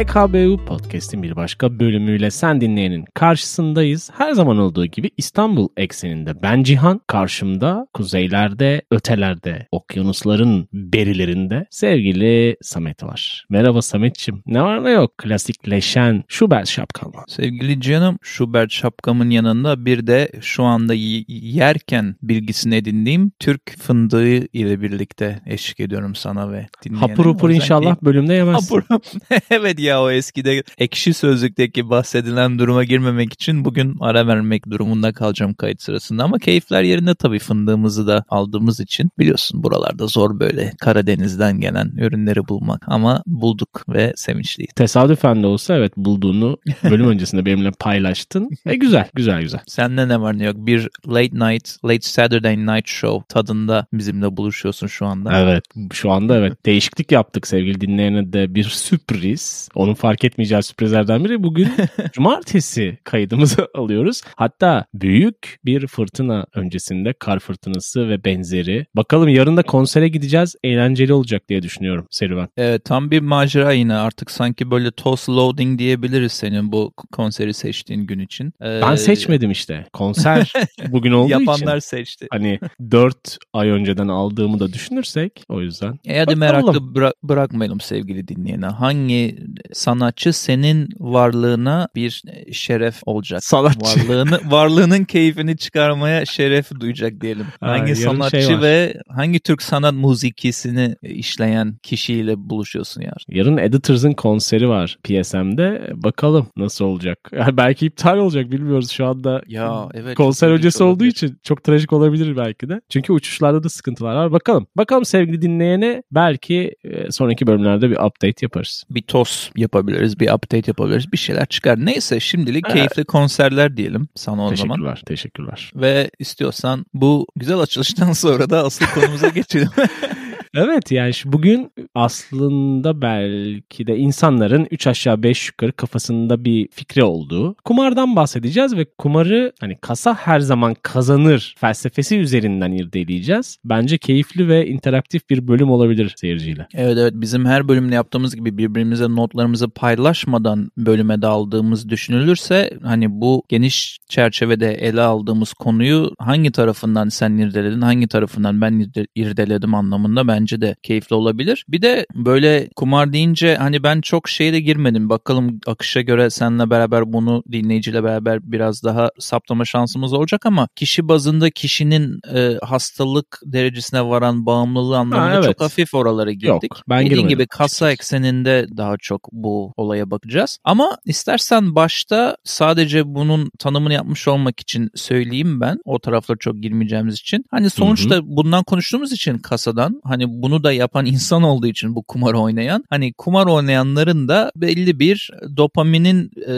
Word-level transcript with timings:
BKBU 0.00 0.64
Podcast'in 0.64 1.22
bir 1.22 1.36
başka 1.36 1.80
bölümüyle 1.80 2.30
sen 2.30 2.60
dinleyenin 2.60 3.04
karşısındayız. 3.14 4.10
Her 4.18 4.32
zaman 4.32 4.58
olduğu 4.58 4.86
gibi 4.86 5.10
İstanbul 5.16 5.68
ekseninde 5.76 6.42
ben 6.42 6.62
Cihan, 6.62 7.00
karşımda 7.06 7.86
kuzeylerde, 7.94 8.82
ötelerde, 8.90 9.66
okyanusların 9.70 10.68
berilerinde 10.72 11.66
sevgili 11.70 12.56
Samet 12.62 13.02
var. 13.02 13.46
Merhaba 13.50 13.82
Sametçim. 13.82 14.42
Ne 14.46 14.62
var 14.62 14.84
ne 14.84 14.90
yok 14.90 15.18
klasikleşen 15.18 16.24
Schubert 16.28 16.68
şapkan 16.68 17.14
var. 17.14 17.24
Sevgili 17.28 17.80
canım 17.80 18.18
Schubert 18.22 18.72
şapkamın 18.72 19.30
yanında 19.30 19.84
bir 19.86 20.06
de 20.06 20.30
şu 20.40 20.64
anda 20.64 20.94
yerken 21.28 22.16
bilgisini 22.22 22.74
edindiğim 22.74 23.32
Türk 23.38 23.78
fındığı 23.78 24.36
ile 24.36 24.82
birlikte 24.82 25.40
eşlik 25.46 25.80
ediyorum 25.80 26.14
sana 26.14 26.52
ve 26.52 26.66
dinleyenlere. 26.84 27.10
Hapur 27.10 27.26
hapur 27.26 27.50
inşallah 27.50 27.94
ki... 27.94 28.04
bölümde 28.04 28.34
yemezsin. 28.34 28.82
Hapur 28.88 29.00
evet 29.50 29.80
ya 29.80 29.89
o 29.96 30.10
eskide 30.10 30.62
ekşi 30.78 31.14
sözlükteki 31.14 31.90
bahsedilen 31.90 32.58
duruma 32.58 32.84
girmemek 32.84 33.32
için 33.32 33.64
bugün 33.64 33.96
ara 34.00 34.26
vermek 34.26 34.70
durumunda 34.70 35.12
kalacağım 35.12 35.54
kayıt 35.54 35.82
sırasında 35.82 36.24
ama 36.24 36.38
keyifler 36.38 36.82
yerinde 36.82 37.14
tabii 37.14 37.38
fındığımızı 37.38 38.06
da 38.06 38.24
aldığımız 38.28 38.80
için 38.80 39.10
biliyorsun 39.18 39.62
buralarda 39.62 40.06
zor 40.06 40.40
böyle 40.40 40.72
Karadeniz'den 40.80 41.60
gelen 41.60 41.92
ürünleri 41.96 42.48
bulmak 42.48 42.82
ama 42.86 43.22
bulduk 43.26 43.84
ve 43.88 44.12
sevinçliyiz. 44.16 44.72
Tesadüfen 44.76 45.42
de 45.42 45.46
olsa 45.46 45.76
evet 45.76 45.92
bulduğunu 45.96 46.58
bölüm 46.84 47.08
öncesinde 47.10 47.46
benimle 47.46 47.70
paylaştın. 47.70 48.50
E 48.66 48.76
güzel 48.76 49.08
güzel 49.14 49.42
güzel. 49.42 49.60
Sende 49.66 50.08
ne 50.08 50.20
var 50.20 50.38
ne 50.38 50.44
yok 50.44 50.56
bir 50.58 50.88
late 51.08 51.52
night 51.52 51.84
late 51.84 52.00
Saturday 52.00 52.56
night 52.56 52.88
show 52.88 53.26
tadında 53.28 53.86
bizimle 53.92 54.36
buluşuyorsun 54.36 54.86
şu 54.86 55.06
anda. 55.06 55.38
Evet 55.38 55.64
şu 55.92 56.10
anda 56.10 56.36
evet 56.36 56.66
değişiklik 56.66 57.12
yaptık 57.12 57.46
sevgili 57.46 57.80
dinleyene 57.80 58.32
de 58.32 58.54
bir 58.54 58.64
sürpriz. 58.64 59.68
Onun 59.80 59.94
fark 59.94 60.24
etmeyeceği 60.24 60.62
sürprizlerden 60.62 61.24
biri 61.24 61.42
bugün 61.42 61.68
cumartesi 62.12 62.98
kaydımızı 63.04 63.68
alıyoruz. 63.74 64.22
Hatta 64.36 64.84
büyük 64.94 65.58
bir 65.64 65.86
fırtına 65.86 66.46
öncesinde 66.54 67.12
kar 67.12 67.38
fırtınası 67.38 68.08
ve 68.08 68.24
benzeri. 68.24 68.86
Bakalım 68.96 69.28
yarın 69.28 69.56
da 69.56 69.62
konsere 69.62 70.08
gideceğiz. 70.08 70.56
Eğlenceli 70.64 71.12
olacak 71.12 71.48
diye 71.48 71.62
düşünüyorum 71.62 72.06
serüven. 72.10 72.48
Evet 72.56 72.84
tam 72.84 73.10
bir 73.10 73.20
macera 73.20 73.72
yine 73.72 73.94
artık 73.94 74.30
sanki 74.30 74.70
böyle 74.70 74.90
toss 74.90 75.28
loading 75.28 75.78
diyebiliriz 75.78 76.32
senin 76.32 76.72
bu 76.72 76.92
konseri 77.12 77.54
seçtiğin 77.54 78.06
gün 78.06 78.18
için. 78.18 78.52
Ee... 78.62 78.80
Ben 78.82 78.94
seçmedim 78.94 79.50
işte. 79.50 79.86
Konser 79.92 80.52
bugün 80.88 81.12
olduğu 81.12 81.30
Yapanlar 81.30 81.54
için. 81.54 81.64
Yapanlar 81.66 81.80
seçti. 81.80 82.26
Hani 82.30 82.60
4 82.90 83.38
ay 83.52 83.68
önceden 83.68 84.08
aldığımı 84.08 84.60
da 84.60 84.72
düşünürsek 84.72 85.44
o 85.48 85.60
yüzden. 85.60 85.98
E 86.04 86.18
hadi 86.18 86.36
meraklı 86.36 86.78
bıra- 86.78 87.14
bırakmayalım 87.22 87.80
sevgili 87.80 88.28
dinleyene. 88.28 88.66
Hangi 88.66 89.36
sanatçı 89.72 90.32
senin 90.32 90.88
varlığına 90.98 91.88
bir 91.94 92.22
şeref 92.52 93.00
olacak? 93.06 93.44
Sanatçı. 93.44 94.08
Varlığını, 94.08 94.40
varlığının 94.50 95.04
keyfini 95.04 95.56
çıkarmaya 95.56 96.26
şeref 96.26 96.70
duyacak 96.80 97.20
diyelim. 97.20 97.46
Hangi 97.60 97.88
ha, 97.88 97.94
sanatçı 97.94 98.42
şey 98.42 98.60
ve 98.60 98.94
hangi 99.08 99.40
Türk 99.40 99.62
sanat 99.62 99.94
muzikisini 99.94 100.96
işleyen 101.02 101.78
kişiyle 101.82 102.34
buluşuyorsun 102.36 103.02
yar? 103.02 103.24
Yarın 103.28 103.56
Editors'ın 103.56 104.12
konseri 104.12 104.68
var 104.68 104.98
PSM'de. 105.04 105.90
Bakalım 105.94 106.46
nasıl 106.56 106.84
olacak. 106.84 107.18
Yani 107.32 107.56
belki 107.56 107.86
iptal 107.86 108.18
olacak 108.18 108.50
bilmiyoruz 108.50 108.90
şu 108.90 109.06
anda. 109.06 109.42
Ya 109.46 109.88
evet. 109.94 110.16
Konser 110.16 110.48
öncesi 110.48 110.82
olduğu 110.82 111.04
için 111.04 111.38
çok 111.42 111.64
trajik 111.64 111.92
olabilir 111.92 112.36
belki 112.36 112.68
de. 112.68 112.80
Çünkü 112.88 113.12
uçuşlarda 113.12 113.62
da 113.62 113.68
sıkıntılar 113.68 114.14
var. 114.14 114.32
Bakalım. 114.32 114.66
Bakalım 114.76 115.04
sevgili 115.04 115.42
dinleyene 115.42 116.02
belki 116.12 116.74
e, 116.84 117.10
sonraki 117.10 117.46
bölümlerde 117.46 117.90
bir 117.90 117.96
update 117.96 118.34
yaparız. 118.42 118.84
Bir 118.90 119.02
toz 119.02 119.50
yapabiliriz, 119.60 120.20
bir 120.20 120.30
update 120.30 120.62
yapabiliriz. 120.66 121.12
Bir 121.12 121.16
şeyler 121.16 121.46
çıkar. 121.46 121.86
Neyse 121.86 122.20
şimdilik 122.20 122.64
evet. 122.66 122.74
keyifli 122.74 123.04
konserler 123.04 123.76
diyelim 123.76 124.08
sana 124.14 124.46
o 124.46 124.50
teşekkürler, 124.50 124.76
zaman. 124.76 124.94
Teşekkürler, 124.94 125.02
teşekkürler. 125.06 125.72
Ve 125.74 126.10
istiyorsan 126.18 126.86
bu 126.94 127.26
güzel 127.36 127.58
açılıştan 127.58 128.12
sonra 128.24 128.50
da 128.50 128.64
asıl 128.64 128.86
konumuza 128.86 129.28
geçelim. 129.28 129.70
Evet 130.54 130.92
yani 130.92 131.12
bugün 131.24 131.72
aslında 131.94 133.02
belki 133.02 133.86
de 133.86 133.96
insanların 133.96 134.66
3 134.70 134.86
aşağı 134.86 135.22
5 135.22 135.48
yukarı 135.48 135.72
kafasında 135.72 136.44
bir 136.44 136.68
fikri 136.72 137.04
olduğu 137.04 137.54
kumardan 137.54 138.16
bahsedeceğiz 138.16 138.76
ve 138.76 138.86
kumarı 138.98 139.52
hani 139.60 139.78
kasa 139.80 140.14
her 140.14 140.40
zaman 140.40 140.76
kazanır 140.82 141.54
felsefesi 141.58 142.18
üzerinden 142.18 142.72
irdeleyeceğiz. 142.72 143.58
Bence 143.64 143.98
keyifli 143.98 144.48
ve 144.48 144.66
interaktif 144.66 145.30
bir 145.30 145.48
bölüm 145.48 145.70
olabilir 145.70 146.14
seyirciyle. 146.16 146.66
Evet 146.74 146.98
evet 146.98 147.12
bizim 147.16 147.44
her 147.44 147.68
bölümde 147.68 147.94
yaptığımız 147.94 148.36
gibi 148.36 148.58
birbirimize 148.58 149.08
notlarımızı 149.08 149.68
paylaşmadan 149.68 150.70
bölüme 150.76 151.22
daldığımız 151.22 151.88
düşünülürse 151.88 152.78
hani 152.82 153.20
bu 153.20 153.42
geniş 153.48 153.98
çerçevede 154.08 154.74
ele 154.74 155.00
aldığımız 155.00 155.52
konuyu 155.52 156.14
hangi 156.18 156.52
tarafından 156.52 157.08
sen 157.08 157.36
irdeledin 157.36 157.80
hangi 157.80 158.08
tarafından 158.08 158.60
ben 158.60 158.90
irdeledim 159.14 159.74
anlamında 159.74 160.28
ben 160.28 160.39
bence 160.40 160.60
de 160.60 160.76
keyifli 160.82 161.16
olabilir. 161.16 161.64
Bir 161.68 161.82
de 161.82 162.06
böyle 162.14 162.68
kumar 162.76 163.12
deyince 163.12 163.56
hani 163.56 163.82
ben 163.82 164.00
çok 164.00 164.28
şeye 164.28 164.52
de 164.52 164.60
girmedim. 164.60 165.08
Bakalım 165.08 165.60
akışa 165.66 166.00
göre 166.00 166.30
seninle 166.30 166.70
beraber 166.70 167.12
bunu 167.12 167.42
dinleyiciyle 167.52 168.04
beraber 168.04 168.52
biraz 168.52 168.82
daha 168.84 169.10
saptama 169.18 169.64
şansımız 169.64 170.12
olacak 170.12 170.46
ama 170.46 170.68
kişi 170.76 171.08
bazında 171.08 171.50
kişinin 171.50 172.20
e, 172.34 172.58
hastalık 172.62 173.40
derecesine 173.44 174.06
varan 174.06 174.46
bağımlılığı 174.46 174.98
anlamında 174.98 175.30
ha, 175.30 175.34
evet. 175.34 175.44
çok 175.44 175.60
hafif 175.60 175.94
oralara 175.94 176.32
girdik. 176.32 176.70
Yok, 176.74 176.82
ben 176.88 177.06
Dediğin 177.06 177.28
gibi 177.28 177.46
kasa 177.46 177.92
ekseninde 177.92 178.66
daha 178.76 178.96
çok 178.96 179.28
bu 179.32 179.72
olaya 179.76 180.10
bakacağız. 180.10 180.58
Ama 180.64 180.98
istersen 181.04 181.74
başta 181.74 182.36
sadece 182.44 183.14
bunun 183.14 183.50
tanımını 183.58 183.92
yapmış 183.92 184.28
olmak 184.28 184.60
için 184.60 184.90
söyleyeyim 184.94 185.60
ben. 185.60 185.78
O 185.84 185.98
taraflara 185.98 186.38
çok 186.38 186.62
girmeyeceğimiz 186.62 187.14
için. 187.14 187.44
Hani 187.50 187.70
sonuçta 187.70 188.14
hı 188.14 188.18
hı. 188.18 188.22
bundan 188.24 188.64
konuştuğumuz 188.64 189.12
için 189.12 189.38
kasadan 189.38 190.00
hani 190.04 190.24
bunu 190.30 190.64
da 190.64 190.72
yapan 190.72 191.06
insan 191.06 191.42
olduğu 191.42 191.66
için 191.66 191.94
bu 191.94 192.02
kumar 192.02 192.34
oynayan 192.34 192.84
hani 192.90 193.12
kumar 193.12 193.46
oynayanların 193.46 194.28
da 194.28 194.52
belli 194.56 195.00
bir 195.00 195.30
dopaminin 195.56 196.30
e, 196.48 196.52